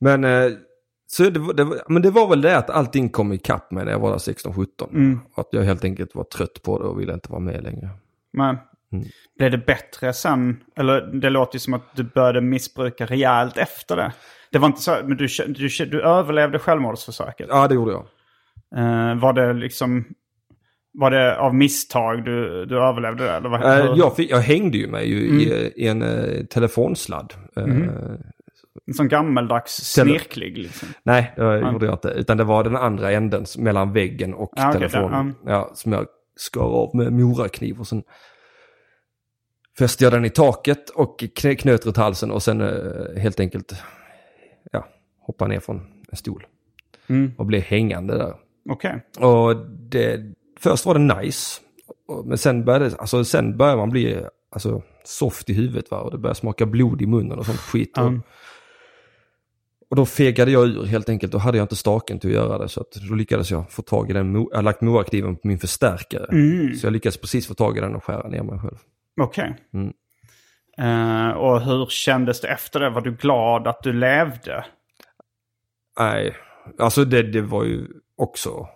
[0.00, 0.50] Men, eh,
[1.06, 3.98] så det, det, men det var väl det att allting kom ikapp mig när jag
[3.98, 4.66] var där 16-17.
[4.90, 5.20] Mm.
[5.34, 7.88] Att jag helt enkelt var trött på det och ville inte vara med längre.
[8.32, 8.56] Men
[8.92, 9.04] Mm.
[9.38, 10.62] blev det bättre sen?
[10.76, 14.12] Eller det låter ju som att du började missbruka rejält efter det.
[14.52, 17.46] Det var inte så, men du, du, du, överlevde självmordsförsöket.
[17.50, 18.04] Ja, det gjorde jag.
[18.76, 20.04] Eh, var det liksom...
[20.92, 23.30] Var det av misstag du, du överlevde det?
[23.30, 25.40] Eller vad, hur- jag, fick, jag hängde ju mig ju Mm.
[25.40, 27.34] i, i en eh, telefonsladd.
[27.56, 27.64] Eh,
[28.86, 30.88] En sån gammaldags Tele- snirklig liksom.
[31.02, 31.72] Nej, det Mm.
[31.72, 32.08] gjorde jag inte.
[32.08, 35.34] Utan det var den andra änden mellan väggen och okej, telefonen.
[35.44, 38.02] där, Ja, som jag skar av med morakniv och sen
[39.78, 42.60] fäste jag den i taket och knö- knöt runt halsen och sen
[43.16, 43.72] helt enkelt
[44.72, 44.88] ja,
[45.20, 45.76] hoppade ner från
[46.10, 46.46] en stol.
[47.06, 47.32] Mm.
[47.38, 48.34] Och blev hängande där.
[48.70, 49.02] Okej.
[49.18, 50.20] Och det,
[50.60, 51.60] först var det nice.
[52.24, 56.00] Men sen började, alltså, sen började man bli alltså, soft i huvudet va?
[56.00, 57.98] och det började smaka blod i munnen och sånt skit.
[57.98, 58.22] Och, Mm.
[59.90, 61.32] och då fegade jag ur helt enkelt.
[61.32, 62.68] Då hade jag inte staken till att göra det.
[62.68, 64.34] Så att då lyckades jag få tag i den.
[64.34, 66.26] Jag har lagt morakniven på min förstärkare.
[66.32, 66.74] Mm.
[66.76, 68.78] Så jag lyckades precis få tag i den och skära ner mig själv.
[69.20, 69.56] Okej.
[69.74, 69.92] Mm.
[70.80, 72.90] Eh, och hur kändes det efter det?
[72.90, 74.64] Var du glad att du levde?
[75.98, 76.36] Nej,
[76.78, 78.68] alltså det, det var ju också...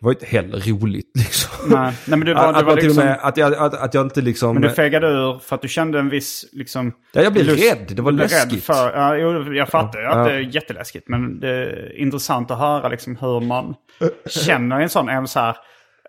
[0.00, 1.70] Det var ju inte heller roligt liksom.
[1.70, 3.04] Nej, nej men du var, att, att, var och liksom...
[3.04, 4.54] med, att, jag, att, att jag inte liksom...
[4.54, 6.92] Men du fegade ur för att du kände en viss liksom...
[7.12, 7.96] Ja, jag blev lust- rädd.
[7.96, 8.64] Det var läskigt.
[8.64, 9.16] För, ja,
[9.54, 10.24] jag fattar ju att Ja.
[10.24, 11.08] det är jätteläskigt.
[11.08, 13.74] Men det är intressant att höra liksom hur man
[14.26, 15.08] känner en sån.
[15.08, 15.56] En så här,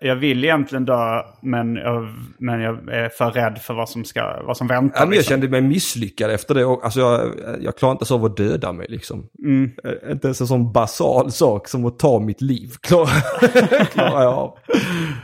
[0.02, 4.42] jag vill egentligen dö men jag, men jag är för rädd för vad som, ska,
[4.42, 5.00] vad som väntar.
[5.00, 5.32] Ja, men jag liksom.
[5.32, 6.64] kände mig misslyckad efter det.
[6.64, 9.28] Och, alltså jag, jag klarar inte ens av att döda mig liksom.
[9.44, 9.70] Mm.
[9.84, 14.34] Eh, Inte ens en sån basal sak som att ta mitt liv klarar klarar jag
[14.34, 14.58] av.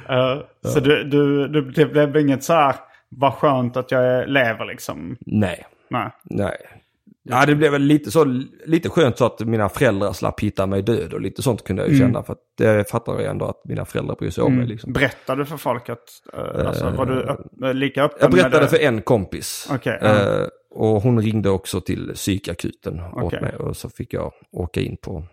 [0.09, 0.39] Eh,
[0.73, 2.75] Så du, du, du, det blev inget så här,
[3.09, 5.17] vad skönt att jag lever liksom.
[5.21, 6.11] Nej, Nej.
[6.25, 6.57] nej.
[7.29, 8.25] Ja, det blev väl lite, så,
[8.67, 11.93] lite skönt så att mina föräldrar slapp hitta mig död och lite sånt kunde jag
[11.93, 12.23] ju känna.
[12.23, 14.93] För att det fattar jag ändå att mina föräldrar bryr sig om mig liksom.
[14.93, 15.99] Berättade du för folk att,
[16.33, 18.69] eh, alltså, var du öpp, lika öppen Jag med berättade det?
[18.69, 19.71] för en kompis.
[19.85, 19.93] Ja.
[19.93, 23.41] Eh, och hon ringde också till psykakuten åt Okej.
[23.41, 23.57] mig.
[23.57, 25.25] Och så fick jag åka in på...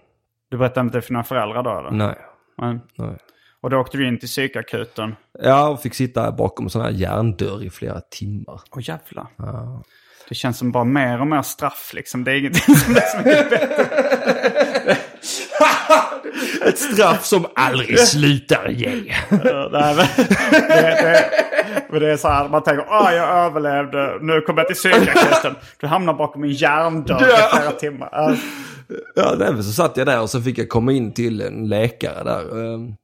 [0.49, 1.91] Du berättade inte för dina föräldrar då eller?
[1.91, 2.15] Nej.
[2.57, 2.79] Nej.
[2.97, 3.17] nej.
[3.61, 5.15] Och då åkte du in till psykakuten.
[5.39, 8.61] Ja, och fick sitta bakom en sån här järndörr i flera timmar.
[8.71, 9.27] Åh jävlar.
[10.29, 12.23] Det känns som bara mer och mer straff liksom.
[12.23, 13.85] Det är ingenting som är så mycket bättre.
[16.67, 18.89] Ett straff som aldrig slutar ge.
[19.29, 20.07] Nej, men,
[20.51, 21.31] det, det,
[21.89, 25.55] men det är så här, man tänker ah jag överlevde, nu kommer jag till psykakuten.
[25.79, 28.09] Du hamnar bakom en järndörr i flera timmar.
[29.15, 29.35] Ja.
[29.37, 32.73] Nej, så satt jag där och så fick jag komma in till en läkare där.
[32.75, 32.95] Ehm,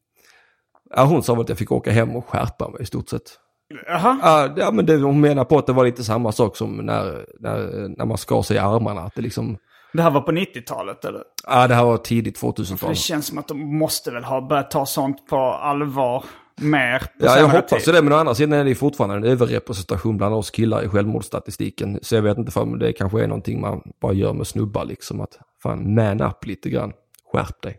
[0.96, 3.40] Ja, hon sa att jag fick åka hem och skärpa mig i stort sett.
[3.88, 4.20] Jaha.
[4.24, 7.26] Ja, ja men det, hon menar på att det var lite samma sak som när,
[7.40, 9.02] när, när man skar sig i armarna.
[9.02, 9.58] Att det liksom,
[9.94, 11.24] Det här var på 90-talet eller?
[11.48, 12.90] ja det här var tidigt För 2000-tal.
[12.90, 16.24] det känns som att de måste väl ha börjat ta sånt på allvar
[16.62, 17.94] mer på Ja, jag hoppas tid.
[17.94, 22.00] det, men å andra sidan är det fortfarande en överrepresentation bland oss killar i självmordsstatistiken.
[22.02, 25.22] Så jag vet inte om det kanske är någonting man bara gör med snubbar liksom.
[25.22, 26.94] Att fan, man up lite grann.
[27.34, 27.78] Skärp dig.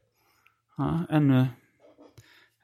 [0.78, 1.47] Ja, ännu,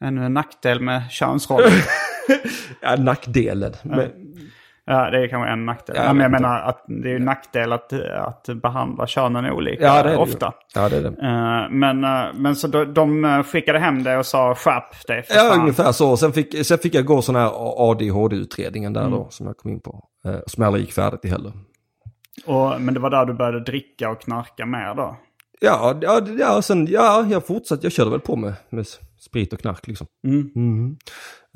[0.01, 1.71] ännu en nackdel med könsroller.
[2.81, 3.73] Ja, nackdelen.
[3.83, 4.11] Men,
[4.85, 5.97] ja, det är kanske en nackdel.
[5.99, 9.83] Ja, men jag menar att det är ju en nackdel att, att behandla könen olika
[9.85, 10.47] ja, det är det ofta.
[10.75, 10.81] Ju.
[10.81, 11.09] Ja, det är det.
[11.09, 15.35] Eh, men, eh, men så de, de skickade hem det och sa skärp dig Ja,
[15.35, 15.61] fan.
[15.61, 16.17] ungefär så.
[16.17, 17.51] Sen fick, sen fick jag gå sån här
[17.91, 19.13] ADHD-utredningen där Mm.
[19.13, 20.05] då, som jag kom in på.
[20.25, 21.53] Eh, som jag aldrig gick färdigt i heller.
[22.47, 25.17] Och, men det var där du började dricka och knarka mer då?
[25.61, 27.87] Ja, ja, ja, sen, ja, jag fortsatte.
[27.87, 28.87] Jag körde väl på med, med
[29.19, 30.07] sprit och knark liksom.
[30.27, 30.51] Mm.
[30.55, 30.97] Mhm.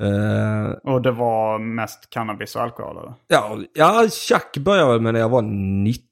[0.03, 3.13] Eh, Och det var mest cannabis och alkohol eller?
[3.27, 6.07] ja, ja, tjack började väl med när jag var 19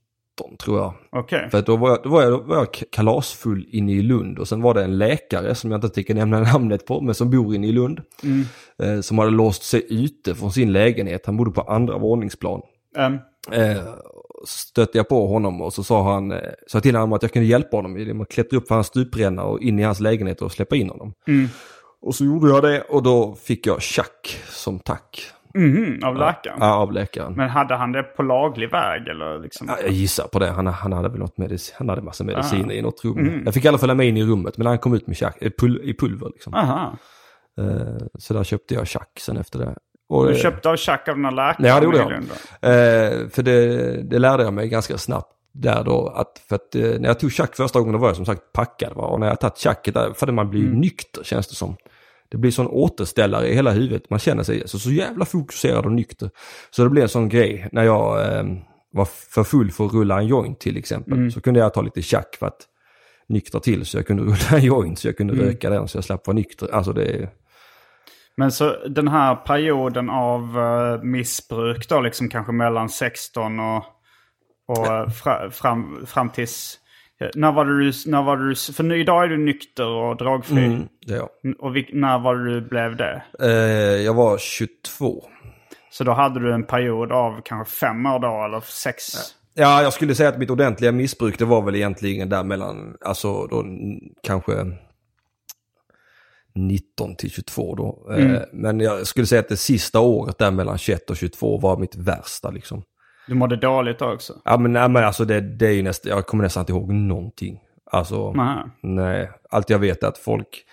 [0.59, 0.93] tror jag.
[1.11, 1.49] Okej.
[1.51, 4.47] För då var jag, då var jag, då var jag kalasfull inne i Lund och
[4.47, 7.55] sen var det en läkare som jag inte tänker nämna namnet på, men som bor
[7.55, 8.01] inne i Lund.
[8.23, 8.43] Mm.
[8.83, 11.25] Eh, som hade låst sig ute från sin lägenhet.
[11.25, 12.61] Han bodde på andra våningsplan.
[12.97, 13.17] Ehm,
[13.51, 13.77] Eh,
[14.45, 16.37] stötte jag på honom och så sa han, eh,
[16.67, 19.43] sa till honom att jag kunde hjälpa honom genom att klättra upp för hans stupränna
[19.43, 21.13] och in i hans lägenhet och släppa in honom.
[22.01, 25.31] Och så gjorde jag det och då fick jag tjack som tack.
[25.53, 26.57] Mhm, av läkaren?
[26.59, 27.33] Ja, av läkaren.
[27.33, 29.67] Men hade han det på laglig väg eller liksom?
[29.67, 30.49] Ja, jag gissar på det.
[30.51, 33.41] Han, han hade väl något medicin, han hade massa mediciner i något rum.
[33.45, 35.37] Jag fick i alla fall med in i rummet men han kom ut med tjack,
[35.41, 36.53] eh, pul, i pulver liksom.
[36.53, 36.97] Aha.
[37.59, 39.75] Eh, så där köpte jag tjack sen efter det.
[40.09, 41.69] Och, Du eh, köpte av Chuck av den här läkaren?
[41.69, 42.13] Ja, det gjorde jag.
[42.13, 46.07] Eh, för det, det lärde jag mig ganska snabbt där då.
[46.07, 48.41] Att, för att eh, när jag tog tjack första gången då var jag som sagt
[48.53, 48.93] packad.
[48.95, 49.03] Va?
[49.03, 51.75] Och när jag tagit tjacket där, för att man blir ju nykter känns det som.
[52.29, 54.09] Det blir sån återställare i hela huvudet.
[54.09, 56.29] Man känner sig så, så jävla fokuserad och nykter.
[56.69, 58.43] Så det blev en sån grej när jag eh,
[58.93, 61.31] var för full för att rulla en joint till exempel.
[61.31, 62.67] Så kunde jag ta lite tjack för att
[63.27, 66.03] nyktra till så jag kunde rulla en joint så jag kunde röka den så jag
[66.03, 66.75] slapp vara nykter.
[66.75, 67.29] Alltså det,
[68.39, 73.83] Men så den här perioden av eh, missbruk då, liksom kanske mellan 16 och,
[74.67, 76.79] och eh, fra, fram, fram tills...
[77.21, 80.65] eh, När var du, när var du, för nu idag är du nykter och dragfri.
[80.65, 81.29] mm, det är jag.
[81.59, 83.23] Och vilk, när var du blev det?
[83.39, 85.23] Eh, jag var 22.
[85.91, 89.03] Så då hade du en period av kanske fem år då, eller sex?
[89.53, 93.47] Ja, jag skulle säga att mitt ordentliga missbruk det var väl egentligen där mellan, alltså
[93.47, 93.65] då
[94.23, 94.53] kanske
[96.67, 98.13] 19 till 22 då.
[98.13, 101.77] Eh, men jag skulle säga att det sista året där mellan 21 och 22 var
[101.77, 102.83] mitt värsta liksom.
[103.27, 104.33] Du mådde dåligt då också?
[104.45, 106.93] Ja men, nej, men alltså det, det är ju nästan, jag kommer nästan inte ihåg
[106.93, 107.59] någonting.
[107.91, 108.63] Alltså, Nej.
[108.81, 109.31] nej.
[109.49, 110.65] Allt jag vet är att folk,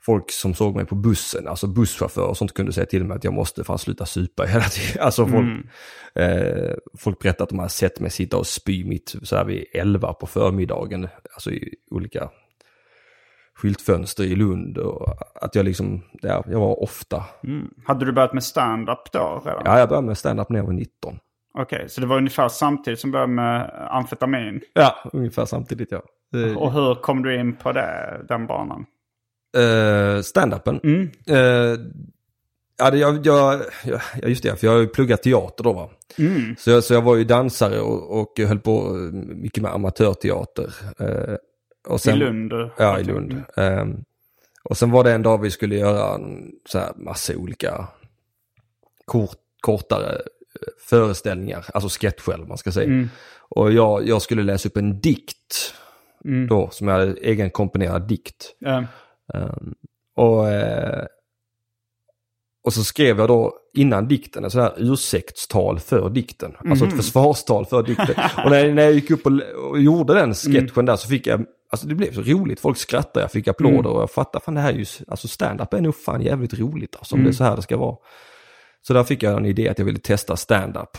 [0.00, 3.24] folk som såg mig på bussen, alltså busschaufförer och sånt kunde säga till mig att
[3.24, 5.02] jag måste fan sluta supa hela tiden.
[5.02, 5.66] Alltså folk,
[6.14, 9.64] eh, folk berättade att de hade sett mig sitta och spy mitt så här vid
[9.72, 12.30] 11 på förmiddagen, alltså i olika
[13.62, 17.24] skyltfönster i Lund och att jag liksom, ja, jag var ofta,
[17.86, 19.62] Hade du börjat med stand-up då redan?
[19.64, 21.18] ja jag började med stand-up när jag var 19.
[21.58, 24.60] Okej, så det var ungefär samtidigt som du började med amfetamin?
[24.74, 26.02] Ja, ungefär samtidigt ja.
[26.32, 28.86] Det- Och hur kom du in på det, den banan?
[29.56, 30.80] Uh, Stand-upen?
[31.28, 31.36] Eh,
[32.78, 33.98] ja, det, jag, jag, ja,
[34.28, 35.88] just det, för jag har ju pluggat teater då va.
[36.58, 40.74] Så, jag, så jag var ju dansare och, och höll på eh, mycket med amatörteater.
[40.98, 41.34] Eh,
[41.88, 42.52] och I Lund?
[42.76, 43.42] Ja, i Lund.
[43.56, 44.04] Ehm,
[44.62, 47.88] och sen var det en dag vi skulle göra en så här massa olika
[49.04, 53.08] kort, kortare eh, föreställningar, alltså sketcher eller man ska säga.
[53.38, 55.74] Och jag, jag skulle läsa upp en dikt
[56.48, 58.56] då, som jag hade egen komponerad dikt.
[58.58, 58.84] Ja.
[59.34, 59.74] Ehm,
[60.16, 61.06] och, eh,
[62.64, 66.56] och så skrev jag då innan dikten en sån här ursäktstal för dikten.
[66.70, 68.14] Alltså ett försvarstal för dikten.
[68.44, 69.32] och när, när jag gick upp och,
[69.70, 72.60] och gjorde den sketchen där så fick jag, alltså det blev så roligt.
[72.60, 75.74] Folk skrattade, jag fick applåder och jag fattade, fan det här är ju, alltså stand-up
[75.74, 77.96] är nog fan jävligt roligt alltså, om det är så här det ska vara.
[78.82, 80.96] Så där fick jag en idé att jag ville testa stand-up.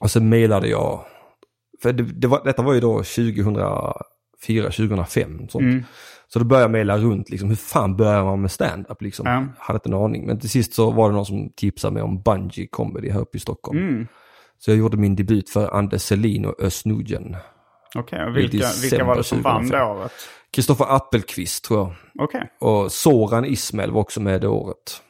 [0.00, 1.04] Och så mejlade jag,
[1.82, 4.04] för det, det var, detta var ju då 2004,
[4.46, 5.48] 2005.
[5.48, 5.64] Sånt.
[6.28, 9.02] Så då började jag mejla runt, liksom, hur fan börjar man med stand-up?
[9.02, 9.26] Liksom.
[9.26, 9.32] Ja.
[9.32, 10.26] Jag hade inte en aning.
[10.26, 13.36] Men till sist så var det någon som tipsade mig om Bungee Comedy här uppe
[13.36, 14.06] i Stockholm.
[14.58, 17.36] Så jag gjorde min debut för Anders Selin och Özz Nujen.
[17.94, 19.88] Okej, I vilka, vilka var det som vann det 2005.
[19.96, 20.12] året?
[20.52, 21.94] Kristoffer Appelqvist tror jag.
[22.24, 22.50] Okej.
[22.60, 25.02] Och Soran Ismail var också med det året.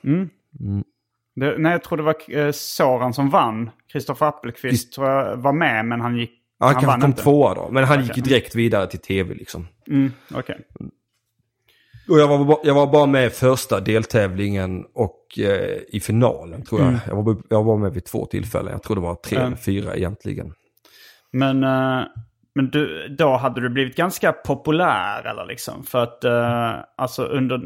[1.35, 3.71] Det- Nej, jag tror det var eh, Soran som vann.
[3.93, 6.31] Kristoffer Appelqvist tror jag var med, men han gick...
[6.59, 7.23] Ja, han, kanske vann kom inte.
[7.23, 7.69] tvåa då.
[7.71, 8.33] Men han gick ju Okej.
[8.33, 9.69] direkt vidare till tv liksom.
[9.89, 10.59] Mm, Okej.
[12.09, 16.81] Och jag var, jag var bara med i första deltävlingen och eh, i finalen tror
[16.81, 16.95] jag.
[17.07, 18.73] Jag, var, jag var med vid två tillfällen.
[18.73, 19.47] Jag tror det var tre Mm.
[19.47, 20.53] eller fyra egentligen.
[21.33, 22.03] Men, eh,
[22.57, 25.85] men du, då hade du blivit ganska populär eller liksom.
[25.85, 27.61] För att eh, alltså under...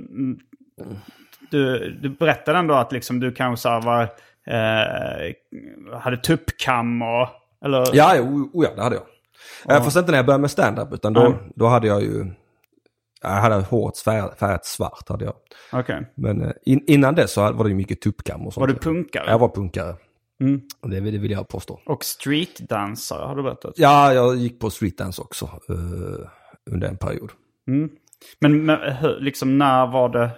[1.50, 4.02] Du, du berättade ändå att liksom du kanske så var...
[4.46, 7.28] Eh, hade tuppkam och...
[7.64, 7.86] Eller?
[7.92, 9.04] Ja, jo, oh, ja det hade jag.
[9.66, 9.80] Ja.
[9.84, 11.38] Fast inte när jag började med stand-up utan då, Mm.
[11.54, 12.26] då hade jag ju...
[13.22, 13.98] Jag hade håret
[14.38, 15.34] färgat, svart hade jag.
[15.72, 16.12] Okej.
[16.14, 18.60] Men eh, in, innan det så var det mycket tuppkam och sånt.
[18.62, 19.24] Var du punkare?
[19.30, 19.94] Jag var punkare.
[20.40, 20.60] Mm.
[20.80, 21.80] Och Det, vill- det vill jag påstå.
[21.86, 23.72] Och streetdansare har du berättat?
[23.76, 26.28] Ja, jag gick på streetdance också eh,
[26.70, 27.30] under en period.
[28.40, 30.30] Men, men hur- liksom när var det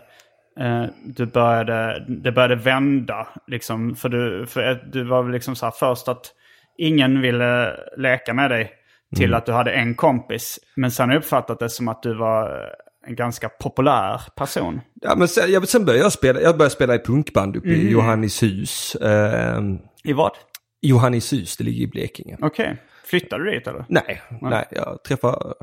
[0.64, 3.26] eh, du började, det började vända?
[3.46, 6.32] Liksom, för du, för att du var väl liksom så här först att
[6.78, 8.70] ingen ville leka med dig
[9.16, 10.58] till att du hade en kompis.
[10.76, 12.70] Men sen har jag uppfattat det som att du var
[13.06, 14.80] en ganska populär person.
[15.00, 17.80] Ja, men sen, jag, sen började jag spela, jag började spela i punkband uppe Mm.
[17.80, 18.94] i Johannishus.
[18.94, 19.60] Eh,
[20.04, 20.32] I vad?
[20.80, 22.38] Johannishus, det ligger i Blekinge.
[22.40, 22.76] Okej.
[23.04, 23.84] Flyttade du dit eller?
[23.88, 25.54] Nej, nej, jag träffade,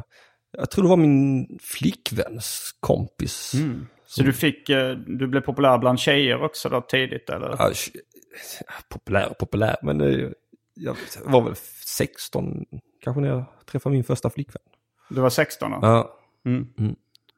[0.58, 3.54] jag tror det var min flickväns kompis.
[3.54, 3.88] Mm.
[4.06, 7.56] Så du fick, eh, du blev populär bland tjejer också då tidigt eller?
[7.60, 7.72] Ja,
[8.90, 10.30] populär populär, men eh,
[10.76, 12.66] jag var väl 16
[13.04, 14.62] kanske när jag träffade min första flickvän.
[15.10, 15.80] Du var 16 då?
[15.82, 16.16] Ja.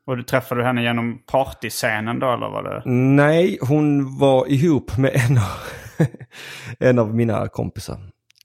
[0.06, 2.82] Och du träffade henne genom partyscenen då eller var det?
[2.91, 5.60] Nej, hon var ihop med en av,
[6.80, 7.97] en av mina kompisar.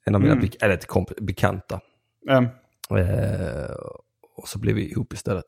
[0.04, 1.80] En av mina bek- eller ett komp- bekanta.
[2.30, 2.48] Um,
[2.90, 3.74] Eh,
[4.36, 5.44] och så blev vi ihop istället.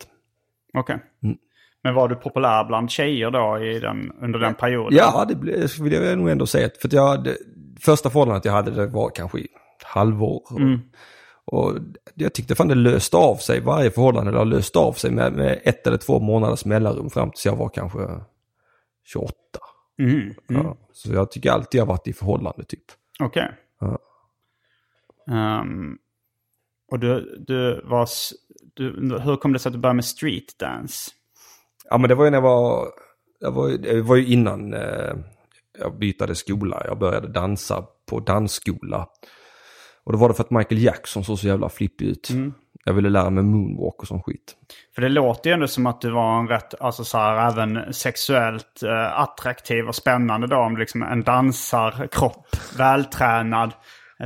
[0.78, 0.98] Okej.
[1.22, 1.36] Mm.
[1.82, 4.98] Men var du populär bland tjejer då i den, under den perioden?
[4.98, 6.70] Ja, det blev, vill jag nog ändå säga.
[6.80, 7.36] För jag, det,
[7.80, 9.48] första förhållandet jag hade det var kanske i
[9.84, 10.42] halvår.
[11.44, 11.72] Och
[12.14, 15.60] jag tyckte fan det löste av sig, varje förhållande har löst av sig med, med
[15.64, 17.98] ett eller två månaders mellanrum fram tills jag var kanske
[19.04, 19.34] 28.
[19.98, 20.34] Mm.
[20.46, 22.84] Ja, så jag tycker alltid jag har varit i förhållande typ.
[23.20, 23.52] Okej.
[23.80, 23.98] Ja.
[25.30, 25.98] Ehm,
[26.90, 28.08] och du, du var...
[28.74, 31.10] Du, hur kom det sig att du började med street dance?
[31.90, 32.88] Ja men det var ju när jag var,
[33.40, 35.14] jag var, det var ju innan eh,
[35.78, 36.82] jag bytade skola.
[36.84, 39.08] Jag började dansa på dansskola.
[40.04, 42.30] Och då var det för att Michael Jackson såg så jävla flippig ut.
[42.88, 44.54] Jag ville lära mig moonwalk och sån skit.
[44.94, 47.92] För det låter ju ändå som att du var en rätt, alltså så här, även
[47.94, 50.56] sexuellt eh, attraktiv och spännande då.
[50.56, 52.46] Om liksom en dansarkropp,
[52.78, 53.72] vältränad,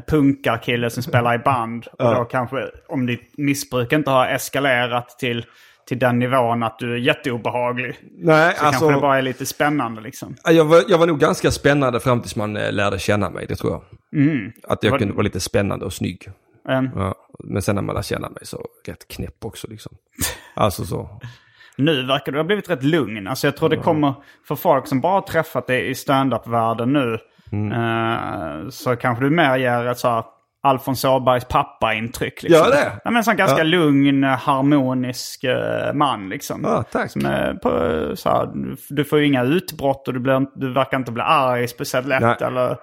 [0.09, 1.87] punkarkille som spelar i band.
[1.87, 2.57] Och då kanske,
[2.89, 5.47] om ditt missbruk inte har eskalerat till,
[5.89, 7.97] till den nivån att du är jätteobehaglig.
[8.19, 10.35] Nej, Så kanske det bara är lite spännande liksom.
[10.45, 13.57] jag, var, jag var nog ganska spännande fram tills man eh, lärde känna mig, det
[13.57, 13.83] tror jag.
[14.69, 16.29] Att jag Var- kunde vara lite spännande och snygg.
[16.69, 19.93] Ehm, Ja, men sen när man lär känna mig så rätt knäpp också liksom.
[20.55, 21.21] Alltså så.
[21.77, 23.27] Nu verkar du ha blivit rätt lugn.
[23.29, 24.15] Alltså jag tror det kommer,
[24.49, 27.19] för folk som bara träffat dig i stand-up-världen nu,
[27.53, 27.73] Mm.
[27.73, 30.25] eh, så kanske du mer ger ett så här
[30.63, 32.43] Alfons Åbergs pappa-intryck.
[32.43, 32.59] Liksom.
[32.65, 32.93] Gör det?
[33.05, 33.65] Ja, men en ganska Ja.
[33.65, 36.61] lugn, harmonisk eh, man liksom.
[36.65, 37.11] Ja, tack.
[37.11, 37.71] Som är på,
[38.17, 38.49] så här,
[38.89, 42.21] du får ju inga utbrott och du, blir, du verkar inte bli arg speciellt lätt.
[42.23, 42.37] Nej.
[42.41, 42.77] Eller,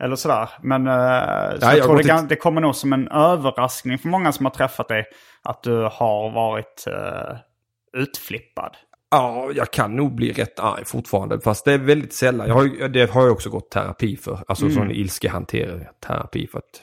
[0.00, 0.48] eller sådär.
[0.62, 3.98] Men eh, så jag jag har tror det, ett- det kommer nog som en överraskning
[3.98, 5.04] för många som har träffat dig.
[5.42, 7.36] Att du har varit eh,
[7.92, 8.76] utflippad.
[9.10, 11.40] Ja, jag kan nog bli rätt arg fortfarande.
[11.40, 12.48] Fast det är väldigt sällan.
[12.48, 14.38] Jag har, det har jag också gått terapi för.
[14.48, 16.82] Alltså sån ilskehantering, terapi för att...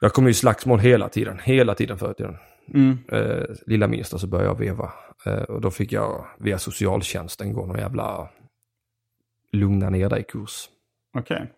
[0.00, 1.38] Jag kommer ju i slagsmål hela tiden.
[1.44, 2.36] Hela tiden förr i tiden.
[3.12, 4.92] Eh, lilla minsta så började jag veva.
[5.26, 8.28] Eh, och då fick jag via socialtjänsten gå någon jävla
[9.52, 10.68] lugna ner dig-kurs.
[11.14, 11.52] Okej.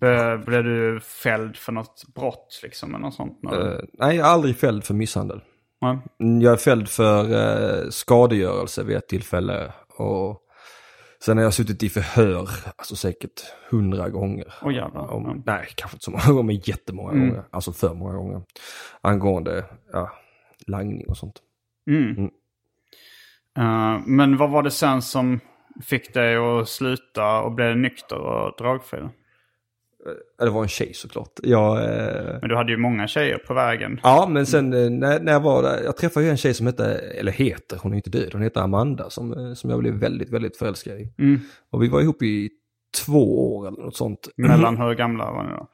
[0.00, 2.94] Be- Blev du fälld för något brott liksom?
[2.94, 3.40] Eller något sånt?
[3.44, 5.40] Eh, nej, jag är aldrig fälld för misshandel.
[5.80, 5.98] Nej.
[6.42, 7.24] Jag är fälld för
[7.84, 9.72] eh, skadegörelse vid ett tillfälle.
[9.88, 10.40] Och
[11.24, 14.54] sen har jag suttit i förhör, alltså säkert hundra gånger.
[14.72, 15.10] Jävlar.
[15.10, 15.52] Om, Ja.
[15.52, 17.44] Nej, kanske inte så många gånger, men jättemånga gånger.
[17.50, 18.42] Alltså för många gånger.
[19.00, 20.12] Angående ja,
[20.66, 21.42] langning och sånt.
[23.58, 25.40] Eh, men vad var det sen som
[25.82, 28.98] fick dig att sluta och bli nykter och dragfri?
[30.38, 31.32] Ja, Det var en tjej såklart.
[31.42, 34.00] Jag, eh, Men du hade ju många tjejer på vägen.
[34.02, 36.66] ja, men sen eh, när, när jag var där, jag träffade ju en tjej som
[36.66, 39.94] hette, eller heter, hon är inte död, hon heter Amanda som, eh, som jag blev
[39.94, 41.08] väldigt, väldigt förälskad i.
[41.70, 42.50] Och vi var ihop i
[43.06, 44.28] två år eller något sånt.
[44.36, 45.68] Mellan hur gamla var ni då?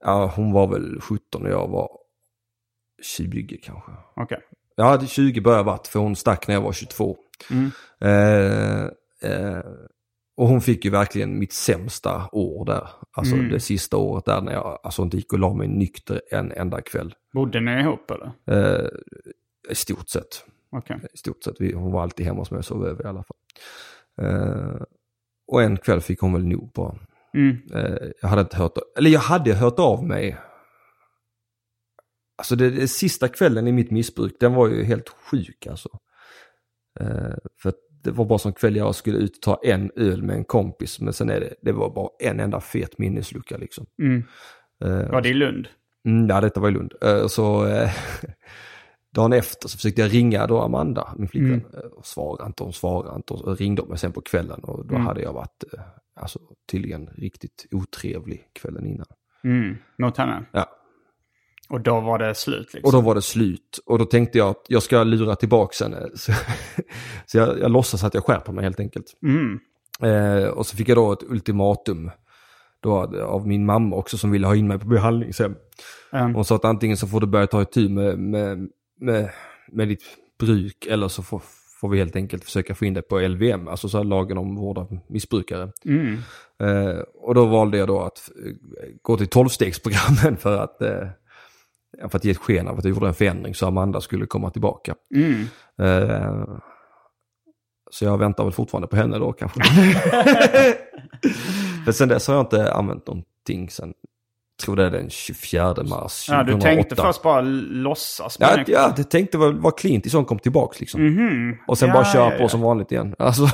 [0.00, 1.88] Ja, hon var väl 17 och jag var
[3.02, 3.92] 20 kanske.
[4.16, 4.38] Okej.
[4.76, 7.16] Jag hade 20 börjat varit för hon stack när jag var 22.
[8.00, 8.84] Eh,
[9.30, 9.64] eh,
[10.36, 12.88] och hon fick ju verkligen mitt sämsta år där.
[13.12, 16.52] Alltså det sista året där när jag alltså inte gick och la mig nykter en
[16.52, 17.14] enda kväll.
[17.34, 18.32] Bodde ni ihop eller?
[18.46, 18.86] Eh,
[19.70, 20.44] I stort sett.
[20.70, 21.00] Okej.
[21.14, 21.56] I stort sett.
[21.58, 23.36] Vi, hon var alltid hemma hos mig och sov över i alla fall.
[24.26, 24.82] Eh,
[25.52, 26.98] och en kväll fick hon väl nog bara.
[27.74, 30.36] Eh, jag hade inte hört, eller jag hade hört av mig.
[32.38, 35.88] Alltså det, det sista kvällen i mitt missbruk, den var ju helt sjuk alltså.
[37.00, 37.72] Eh, för
[38.04, 41.00] det var bara som kväll jag skulle ut och ta en öl med en kompis,
[41.00, 43.86] men sen är det, det var bara en enda fet minneslucka liksom.
[44.84, 45.68] Eh, Var det i Lund?
[46.06, 46.94] Mm, ja, detta var i Lund.
[47.02, 47.66] Eh, Så
[49.14, 51.64] dagen efter så försökte jag ringa då Amanda, min flickvän.
[51.74, 53.32] eh, Och svarade inte, hon svarade inte.
[53.34, 55.64] Och ringde mig sen på kvällen och då hade jag varit
[56.20, 56.38] alltså,
[56.70, 59.06] tydligen riktigt otrevlig kvällen innan.
[59.44, 59.76] Mm.
[59.98, 60.44] Mot henne?
[60.52, 60.66] Ja.
[61.70, 62.88] Och då var det slut liksom?
[62.88, 63.80] Och då var det slut.
[63.86, 66.08] Och då tänkte jag att jag ska lura tillbaka henne.
[66.14, 66.32] Så,
[67.26, 69.06] så jag, jag låtsas att jag skärper mig helt enkelt.
[70.02, 72.10] Eh, och så fick jag då ett ultimatum.
[72.80, 75.54] Då av- min mamma också som ville ha in mig på behandlingshem.
[76.12, 76.34] Mm.
[76.34, 78.68] Hon sa att antingen så får du börja ta itu med, med,
[79.00, 79.30] med,
[79.72, 80.02] med ditt
[80.40, 81.42] bruk eller så får,
[81.80, 84.78] får vi helt enkelt försöka få in det på LVM, alltså så lagen om vård
[84.78, 85.72] av missbrukare.
[86.60, 88.52] Eh, och då valde jag då att eh,
[89.02, 91.08] gå till tolvstegsprogrammen för att, eh,
[92.08, 94.50] för att ge ett sken av att jag gjorde en förändring så Amanda skulle komma
[94.50, 94.94] tillbaka.
[95.82, 96.44] Eh,
[97.90, 99.60] så jag väntar väl fortfarande på henne då kanske.
[101.84, 103.94] För sen dess har jag inte använt någonting sen,
[104.64, 106.32] tror det är den 24 mars 2008.
[106.32, 108.36] Ja, du tänkte först bara låtsas.
[108.40, 111.06] Ja, men- ja, det tänkte var, var Clint som kom tillbaks liksom.
[111.06, 111.56] Mhm.
[111.66, 113.14] Och sen Ja, bara köra ja, på som vanligt igen.
[113.18, 113.46] Alltså,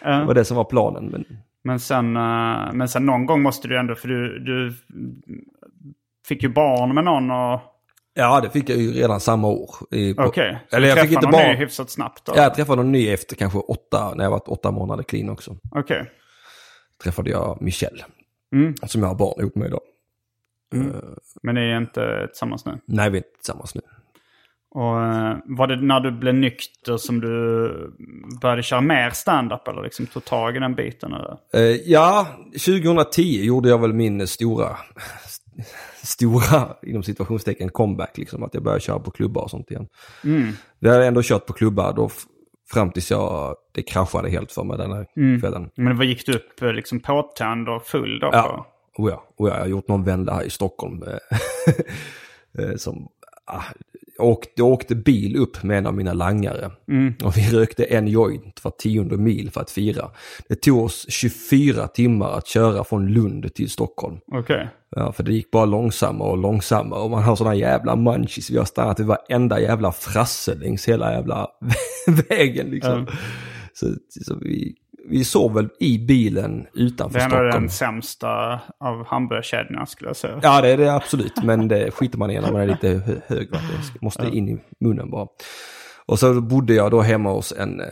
[0.00, 1.04] det var det som var planen.
[1.06, 1.24] Men
[1.64, 4.74] Men sen, eh, men sen någon gång måste du ändå, för du, du
[6.28, 7.60] fick ju barn med någon och...
[8.14, 9.70] ja, det fick jag ju redan samma år.
[10.16, 10.58] Okej.
[10.70, 12.32] så Eller jag fick träffade inte någon ny hyfsat snabbt då?
[12.36, 15.56] Jag träffade någon ny efter kanske åtta, när jag varit åtta månader clean också.
[15.70, 16.10] Okej.
[17.02, 18.04] Träffade jag Michelle.
[18.54, 18.74] Mm.
[18.86, 19.80] Som jag har barn ihop med idag.
[21.42, 22.78] Men ni är inte tillsammans nu?
[22.86, 23.80] Nej, vi är inte tillsammans nu.
[24.70, 27.68] Och eh, var det när du blev nykter som du
[28.40, 31.12] började köra mer stand-up eller liksom tog tag i den biten?
[31.12, 31.36] Eller?
[31.52, 34.76] Eh, ja, 2010 gjorde jag väl min stora,
[36.02, 38.18] stora, inom situationstecken, comeback.
[38.18, 39.86] Liksom, att jag började köra på klubbar och sånt igen.
[40.24, 40.52] Mm.
[40.78, 42.10] Vi hade ändå kört på klubbar då
[42.72, 45.40] fram tills jag, det kraschade helt för mig den här Mm.
[45.40, 45.70] kvällen.
[45.76, 48.28] Men vad gick du upp eh, liksom påtänd och full då?
[48.32, 48.66] Ja,
[48.98, 51.02] och ja, och ja, jag har gjort någon vända här i Stockholm.
[51.02, 51.18] eh,
[52.58, 53.08] eh, som, jag,
[54.18, 56.70] åkte, jag åkte bil upp med en av mina langare.
[57.24, 60.10] Och vi rökte en joint var tionde mil för att fira.
[60.48, 64.18] Det tog oss 24 timmar att köra från Lund till Stockholm.
[64.32, 64.68] Okej.
[64.96, 68.50] Ja, för det gick bara långsammare och långsammare och man har sådana jävla munchies.
[68.50, 71.48] Vi har stannat vid varenda jävla frasse längs hela jävla
[72.28, 73.06] vägen liksom.
[73.72, 73.86] Så,
[74.24, 74.74] så vi,
[75.08, 77.50] vi sov väl i bilen utanför Det är Stockholm.
[77.50, 80.40] den sämsta av hamburgerkedjorna skulle jag säga.
[80.42, 81.42] Ja, det är det absolut.
[81.44, 83.50] Men det skiter man i när man är lite hö- hög.
[83.92, 85.26] Det måste in i munnen bara.
[86.06, 87.86] Och så bodde jag då hemma hos en, eh,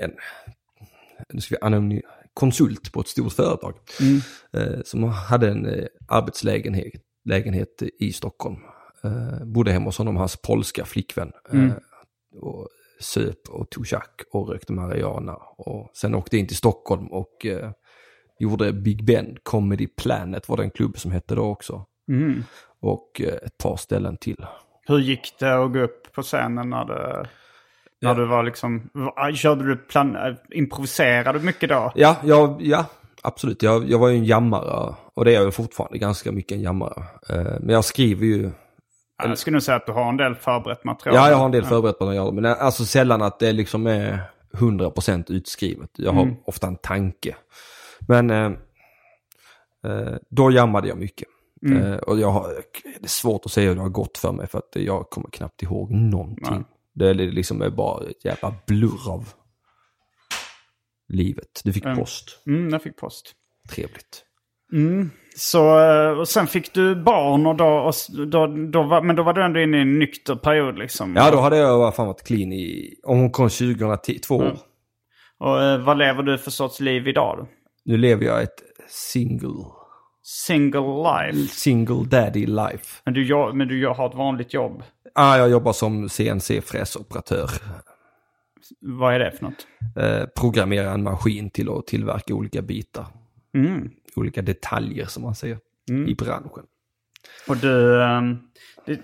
[0.00, 0.10] en
[1.32, 2.02] nu ska vi anonymi-
[2.34, 3.74] konsult på ett stort företag.
[4.52, 6.92] Eh, som hade en eh, arbetslägenhet
[7.24, 8.56] lägenhet i Stockholm.
[9.04, 11.32] Eh, bodde hemma hos honom, hans polska flickvän.
[11.52, 11.70] Eh,
[12.40, 12.68] och
[13.00, 15.34] söp och tog tjack och rökte marijuana.
[15.56, 17.70] Och sen åkte in till Stockholm och eh,
[18.38, 21.84] gjorde Big Ben Comedy Planet var det en klubb som hette då också.
[22.08, 22.44] Mm.
[22.80, 24.46] Och eh, ett par ställen till.
[24.86, 27.28] Hur gick det att gå upp på scenen när det...
[28.00, 28.14] När Ja.
[28.14, 28.90] du var liksom...
[29.34, 30.16] Körde du plan...
[30.50, 31.92] Improviserade du mycket då?
[31.94, 32.86] Ja, ja, ja
[33.22, 33.62] absolut.
[33.62, 37.02] Jag, jag var ju en jammare och det är jag fortfarande ganska mycket en jammare.
[37.28, 38.50] Eh, men jag skriver ju,
[39.18, 41.16] Jag skulle nog säga att du har en del förberett material.
[41.16, 44.20] ja jag har en del förberett gör, men alltså sällan att det liksom är
[44.52, 45.90] 100% utskrivet.
[45.96, 47.36] Jag har ofta en tanke.
[48.08, 48.52] Men eh,
[49.86, 51.28] eh, då jammade jag mycket.
[51.72, 52.48] Eh, och jag har,
[52.82, 55.30] det är svårt att säga hur det har gått för mig för att jag kommer
[55.30, 56.64] knappt ihåg någonting.
[56.94, 59.28] Det är liksom bara ett jävla blurr av
[61.08, 61.60] livet.
[61.64, 62.42] Du fick post.
[62.46, 63.34] Mm, jag fick post.
[63.70, 64.25] Trevligt.
[65.36, 67.94] Så, eh, och sen fick du barn och då, och
[68.26, 71.16] då, då var, men då var du ändå inne i en nykter period liksom.
[71.16, 74.58] Ja, då hade jag fan varit clean i, om hon kom 2010, två år.
[75.38, 77.48] Och eh, vad lever du för sorts liv idag då?
[77.84, 79.64] Nu lever jag ett single,
[80.22, 81.54] Single life.
[81.54, 83.02] single daddy life.
[83.04, 84.82] Men du, men du har ett vanligt jobb.
[85.14, 87.50] Ah, jag jobbar som CNC-fräsoperatör.
[88.80, 89.66] Vad är det för något?
[89.96, 93.06] Eh, programmerar en maskin till att tillverka olika bitar.
[93.56, 93.90] Mm.
[94.16, 95.58] Olika detaljer som man säger
[96.08, 96.66] i branschen.
[97.48, 98.02] Och du...
[98.02, 98.38] ehm,
[98.86, 99.00] det,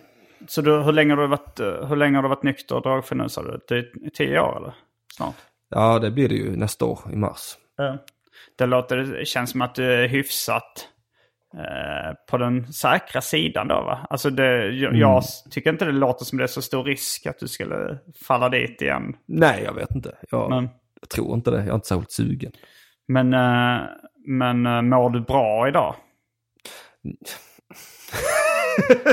[0.48, 2.82] så du, hur, länge har du varit, eh, hur länge har du varit nykter och
[2.82, 3.60] dragfri nu sa du?
[3.68, 4.74] Det är tio år eller?
[5.16, 5.34] Snart?
[5.68, 7.56] Ja, det blir det ju nästa år i mars.
[8.58, 10.88] Det, låter, det känns som att du är hyfsat
[11.54, 14.06] eh, på den säkra sidan då va?
[14.10, 17.38] Alltså det, jag, jag tycker inte det låter som det är så stor risk att
[17.38, 19.16] du skulle falla dit igen.
[19.26, 20.14] Nej, jag vet inte.
[20.30, 20.68] Jag, Men,
[21.00, 21.56] jag tror inte det.
[21.56, 22.52] Jag är inte särskilt sugen.
[23.08, 23.80] men, eh,
[24.24, 25.94] men eh, mår du bra idag?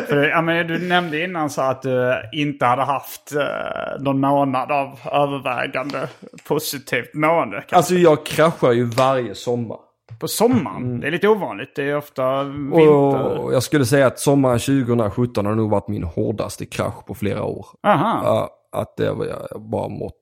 [0.08, 4.72] För, ja, men du nämnde innan så att du inte hade haft eh, någon månad
[4.72, 6.10] av övervägande
[6.48, 7.64] positivt mående.
[7.72, 9.78] Alltså jag kraschar ju varje sommar.
[10.20, 11.76] På sommaren, det är lite ovanligt.
[11.76, 13.40] Det är ofta vinter.
[13.40, 17.44] Och jag skulle säga att sommaren 2017 har nog varit min hårdaste krasch på flera
[17.44, 17.66] år.
[17.88, 20.20] Aha, att det var, jag bara mått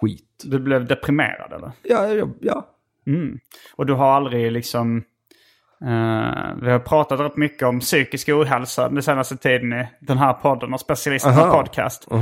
[0.00, 0.44] skit.
[0.44, 1.72] du blev deprimerad eller?
[1.82, 2.66] Ja, ja, ja.
[3.76, 4.96] Och du har aldrig liksom...
[5.84, 10.32] eh, vi har pratat rätt mycket om psykisk ohälsa den senaste tiden i den här
[10.32, 11.62] podden och specialisterna Aha.
[11.62, 12.08] podcast.
[12.10, 12.20] Eh,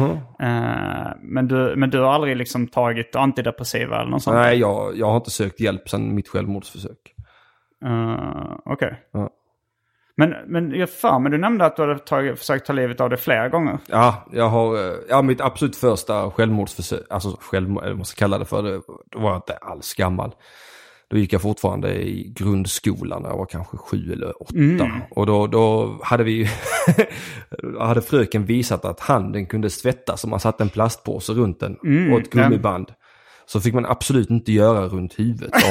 [1.22, 4.37] men, du, men du har aldrig liksom tagit antidepressiva eller något sånt?
[4.37, 7.14] Nej, jag, jag har inte sökt hjälp sedan mitt självmordsförsök.
[7.85, 9.01] Uh, Okej.
[9.12, 9.31] Ja.
[10.19, 13.11] Men, men jag fan, men du nämnde att du hade tagit, försökt ta livet av
[13.11, 13.79] dig flera gånger.
[13.87, 18.45] Ja, jag har, eh, ja mitt absolut första självmordsförsök, alltså självmord, man ska kalla det
[18.45, 20.35] för, det, då var jag inte alls gammal.
[21.11, 24.55] Då gick jag fortfarande i grundskolan när jag var kanske sju eller åtta.
[25.11, 26.49] Och då, då hade vi,
[27.81, 31.77] hade fröken visat att handen kunde svettas om man satte en plastpåse runt den
[32.12, 32.93] och ett gummiband.
[33.47, 35.53] Så fick man absolut inte göra runt huvudet.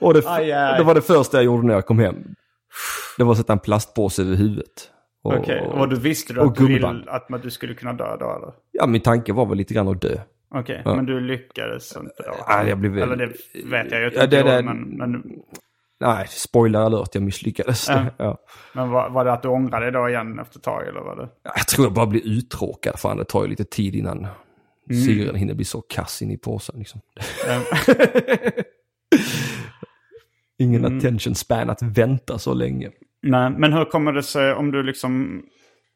[0.00, 0.78] Och det, Aj, aj.
[0.78, 2.16] det var det första jag gjorde när jag kom hem.
[3.18, 4.90] Det var att sätta en plastpåse över huvudet.
[5.24, 8.16] Och, Okej, och du visste och att du, vill, att man- du skulle kunna dö
[8.16, 8.52] då eller?
[8.72, 10.18] Ja, min tanke var väl lite grann att dö.
[10.54, 10.94] Okej, Ja.
[10.96, 12.34] men du lyckades inte då?
[12.48, 13.26] Ja, jag blev Eller det
[13.64, 15.22] vet jag ju inte, Ja, det- det- men, men,
[16.00, 17.88] Nej, spoiler alert, jag misslyckades.
[17.88, 18.04] Ja.
[18.16, 18.38] Ja.
[18.74, 21.16] men var, var det att du ångrade dig då igen efter ett tag eller var
[21.16, 21.28] det?
[21.42, 24.26] Jag tror jag bara blir uttråkad, fan det tar ju lite tid innan
[24.90, 25.02] Mm.
[25.04, 26.78] syren hinner bli så kass in i påsen.
[26.78, 27.00] Liksom.
[27.48, 27.62] Ehm,
[30.62, 30.98] Ingen Mm.
[30.98, 32.90] attention span att vänta så länge.
[33.22, 35.42] Nej, men hur kommer det sig om du liksom...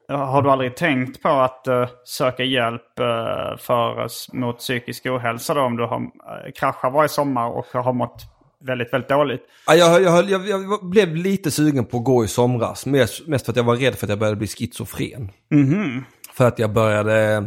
[0.09, 5.61] Har du aldrig tänkt på att eh, söka hjälp uh, för, mot psykisk ohälsa då?
[5.61, 8.21] Om du har, uh, kraschar varje sommar och har mått
[8.65, 9.41] väldigt, väldigt dåligt.
[9.67, 12.85] Ja, Jag, jag, jag, jag blev lite sugen på att gå i somras.
[12.85, 15.31] Mest, mest för att jag var rädd för att jag började bli schizofren.
[15.51, 16.03] Mhm.
[16.33, 17.43] För att jag började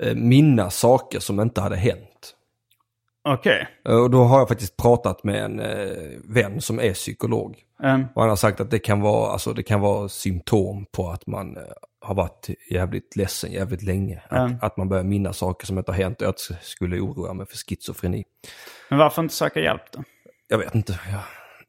[0.00, 2.34] eh, minnas saker som inte hade hänt.
[3.26, 3.68] Okej.
[3.88, 5.86] Eh, Och då har jag faktiskt pratat med en eh,
[6.24, 7.58] vän som är psykolog.
[7.82, 11.08] Ehm, Och han har sagt att det kan vara, alltså, det kan vara symptom på
[11.10, 11.62] att man eh,
[12.00, 14.22] har varit jävligt ledsen jävligt länge.
[14.28, 14.58] Att, Mm.
[14.62, 17.56] att man börjar minnas saker som inte har hänt och jag skulle oroa mig för
[17.56, 18.24] schizofreni.
[18.90, 20.02] men varför inte söka hjälp då?
[20.48, 21.00] Jag vet inte.
[21.12, 21.20] Jag,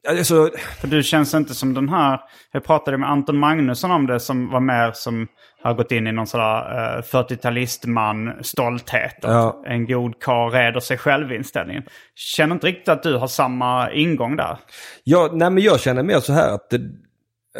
[0.08, 0.50] Ja, det är så,
[0.80, 2.20] För du känns inte som den här,
[2.52, 5.28] jag pratade med Anton Magnusson om det som var mer som
[5.62, 9.16] har gått in i någon sån där uh, 40-talistman stolthet.
[9.22, 9.62] Ja.
[9.66, 11.82] En god karl reder sig själv inställningen.
[12.14, 14.58] Känner inte riktigt att du har samma ingång där.
[15.04, 16.80] Ja, nej men jag känner mer så här att det,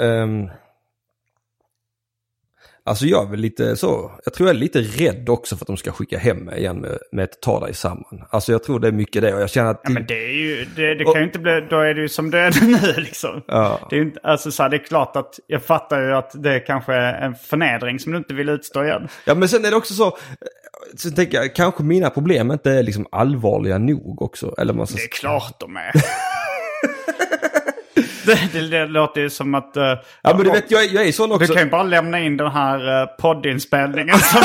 [0.05, 0.51] ehm,
[2.89, 5.67] Alltså jag är väl lite så, jag tror jag är lite rädd också för att
[5.67, 8.25] de ska skicka hem mig igen med, med ett ta dig samman.
[8.31, 9.81] Alltså jag tror det är mycket det och jag känner att...
[9.85, 12.09] Ja, men det är ju, det, det kan ju inte bli, då är det ju
[12.09, 12.65] som det är
[12.97, 13.43] nu liksom.
[13.47, 13.87] Ja.
[13.91, 16.43] Det är, ju inte, alltså, så här, det är klart att jag fattar ju att
[16.43, 19.09] det kanske är en förnedring som du inte vill utstå igen.
[19.25, 20.19] Ja men sen är det också så,
[20.97, 24.55] så tänker jag, kanske mina problem inte är liksom allvarliga nog också.
[24.59, 24.97] Eller man ska...
[24.97, 25.93] Det är klart de är.
[28.29, 29.77] det, det, det låter ju som att...
[29.77, 31.55] eh, Ja men du vet, jag, jag är sån Du också.
[31.55, 34.41] kan ju bara lämna in den här uh, poddinspelningen som,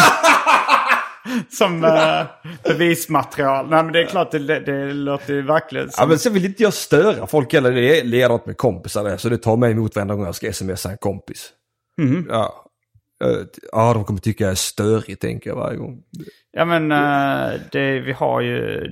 [1.57, 2.25] som eh,
[2.63, 3.69] bevismaterial.
[3.69, 6.09] Nej men det är klart, det, det, låter ju verkligen Ja som...
[6.09, 7.71] men sen vill inte jag störa folk heller.
[7.71, 9.17] Det är ledart med kompisar där.
[9.17, 11.49] Så det tar mig emot varenda gång jag ska smsa en kompis.
[12.01, 12.27] Mhm.
[12.29, 12.59] Ja.
[13.71, 15.97] Ja, de kommer tycka jag är störig tänker jag varje gång.
[16.55, 18.87] Ja men eh, det, vi, har ju,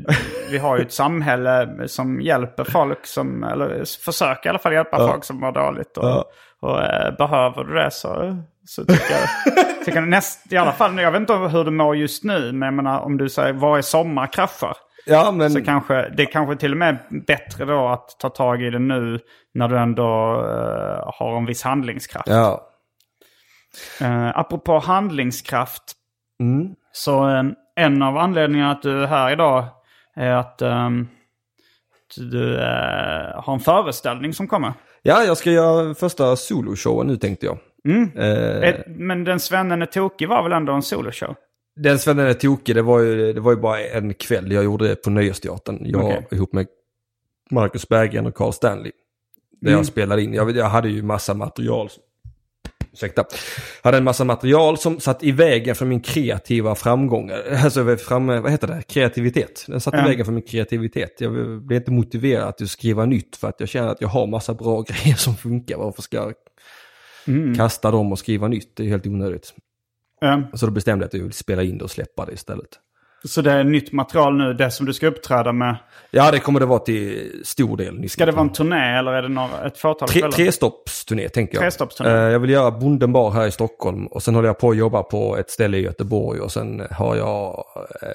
[0.51, 4.97] vi har ju ett samhälle som hjälper folk som, eller försöker i alla fall hjälpa
[5.07, 5.97] folk som mår dåligt.
[5.97, 6.25] Och, Ja.
[6.61, 8.37] och eh, behöver du det så,
[8.67, 9.55] så tycker jag,
[9.85, 12.61] tycker jag näst, i alla fall, jag vet inte hur du mår just nu, men
[12.67, 14.77] jag menar om du säger varje sommar kraschar.
[15.05, 15.51] Ja men...
[15.51, 16.97] Så kanske, det är kanske till och med
[17.27, 19.19] bättre då att ta tag i det nu
[19.53, 20.03] när du ändå
[20.33, 22.27] eh, har en viss handlingskraft.
[22.27, 22.67] Ja.
[24.01, 25.83] Uh, apropå handlingskraft,
[26.39, 26.75] Mm.
[26.91, 27.43] Så eh,
[27.75, 29.65] en av anledningarna att du är här idag
[30.15, 31.07] är att ehm,
[32.17, 34.73] du eh, har en föreställning som kommer.
[35.01, 37.57] Ja, jag ska göra första soloshowen nu tänkte jag.
[38.15, 41.35] Eh, Eh, Men Den svennen är tokig var väl ändå en soloshow?
[41.75, 44.51] Den svennen är tokig, det var, ju, det var ju bara en kväll.
[44.51, 45.77] Jag gjorde det på Nöjesteatern.
[45.81, 46.27] Jag Okej.
[46.31, 46.67] ihop med
[47.51, 48.91] Marcus Berggren och Carl Stanley.
[49.61, 50.33] Där jag spelade in.
[50.33, 51.89] Jag, jag hade ju massa material.
[52.93, 53.25] Ursäkta.
[53.83, 57.31] Hade en massa material som satt i vägen för min kreativa framgång.
[57.63, 58.83] Alltså fram, vad heter det?
[58.87, 59.65] Kreativitet.
[59.67, 60.03] Den satt i Ja.
[60.03, 61.21] vägen för min kreativitet.
[61.21, 64.53] Jag blev inte motiverad att skriva nytt för att jag känner att jag har massa
[64.53, 65.77] bra grejer som funkar.
[65.77, 66.33] Varför ska jag
[67.57, 68.75] kasta dem och skriva nytt?
[68.75, 69.53] Det är helt onödigt.
[70.21, 72.69] Eh, Så då bestämde jag att jag vill spela in det och släppa det istället.
[73.25, 75.75] Så det är nytt material nu, det som du ska uppträda med.
[76.11, 77.99] Ja, det kommer det vara till stor del.
[77.99, 78.69] nytt Ska det vara en material.
[78.71, 81.61] turné eller är det några, ett fåtal Tre, trestoppsturné tänker jag.
[81.61, 82.09] Trestoppsturné.
[82.09, 84.77] Eh, jag vill göra Bonden bar här i Stockholm och sen håller jag på att
[84.77, 87.63] jobba på ett ställe i Göteborg och sen har jag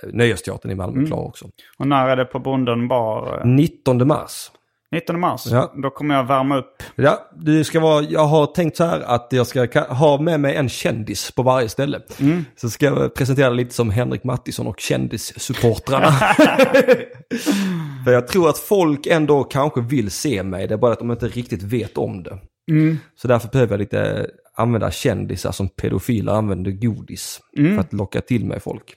[0.04, 1.06] uh, Nöjesteatern i Malmö Mm.
[1.06, 1.44] klar också.
[1.78, 3.38] Och när är det på Bonden bar?
[3.40, 4.50] eh, 19 mars.
[4.96, 5.46] 19 mars?
[5.46, 5.72] Ja.
[5.82, 6.82] Då kommer jag värma upp.
[6.94, 10.40] Ja, det ska vara, jag har tänkt så här att jag ska ka- ha med
[10.40, 12.00] mig en kändis på varje ställe.
[12.20, 12.44] Mm.
[12.56, 16.10] Så ska jag presentera lite som Henrik Mattisson och kändissupportrarna.
[18.04, 21.10] För jag tror att folk ändå kanske vill se mig, det är bara att de
[21.10, 22.38] inte riktigt vet om det.
[22.70, 22.98] Mm.
[23.16, 27.40] Så därför behöver jag lite använda kändisar som pedofiler använder godis.
[27.58, 27.74] Mm.
[27.74, 28.94] För att locka till mig folk.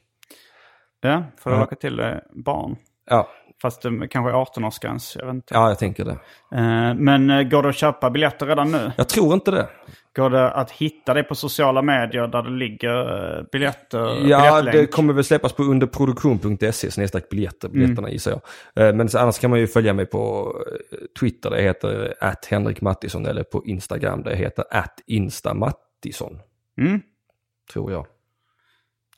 [1.02, 1.60] Ja, för att Ja.
[1.62, 2.06] locka till eh,
[2.46, 2.76] barn.
[3.10, 3.28] Ja,
[3.62, 5.54] Fast det kanske är 18-årsgräns, jag vet inte.
[5.54, 6.12] ja jag tänker det.
[6.58, 8.92] Eh, Men eh, går det att köpa biljetter redan nu?
[8.98, 9.70] Jag tror inte det.
[10.16, 14.28] Går det att hitta det på sociala medier där det ligger eh, biljetter?
[14.30, 18.96] Ja, det kommer väl släppas på underproduktion.se snedstreck biljetter, biljetterna gissar jag.
[18.96, 20.54] Men annars kan man ju följa mig på
[21.20, 26.40] Twitter, det heter att Henrik Mattisson, eller på Instagram, det heter att Instamattisson.
[26.82, 27.02] Mm.
[27.74, 28.06] Tror jag.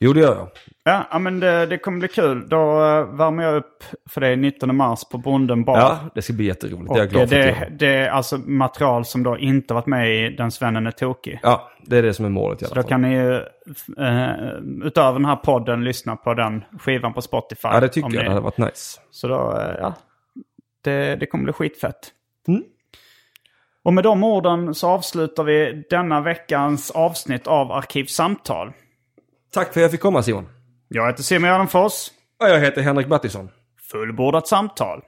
[0.04, 0.48] Jo, det gör jag.
[0.84, 2.48] Ja, ja, men det, det kommer bli kul.
[2.48, 5.78] Då uh, värmer jag upp för dig 19 mars på Bonden bar.
[5.78, 6.90] Ja, det ska bli jätteroligt.
[6.90, 9.74] Och det är jag glad för att det, det är alltså material som då inte
[9.74, 11.40] varit med i Den Svennen är tokig.
[11.42, 12.88] Ja, det är det som är målet i alla Då fall.
[12.88, 13.32] kan ni ju
[14.00, 17.68] uh, utöver den här podden lyssna på den skivan på Spotify.
[17.68, 18.12] Ja, det tycker jag.
[18.12, 19.00] ni- Det hade varit nice.
[19.10, 19.94] Så då, eh, ja.
[20.84, 21.98] Det, det kommer bli skitfett.
[22.48, 22.62] Mm.
[23.84, 28.72] Och med de orden så avslutar vi denna veckans avsnitt av Arkivsamtal.
[29.54, 30.48] Tack för att jag fick komma Simon.
[30.88, 31.92] Jag heter Simon Gärdenfors.
[32.40, 33.50] Och jag heter Henrik Mattisson.
[33.90, 35.02] Fullbordat samtal.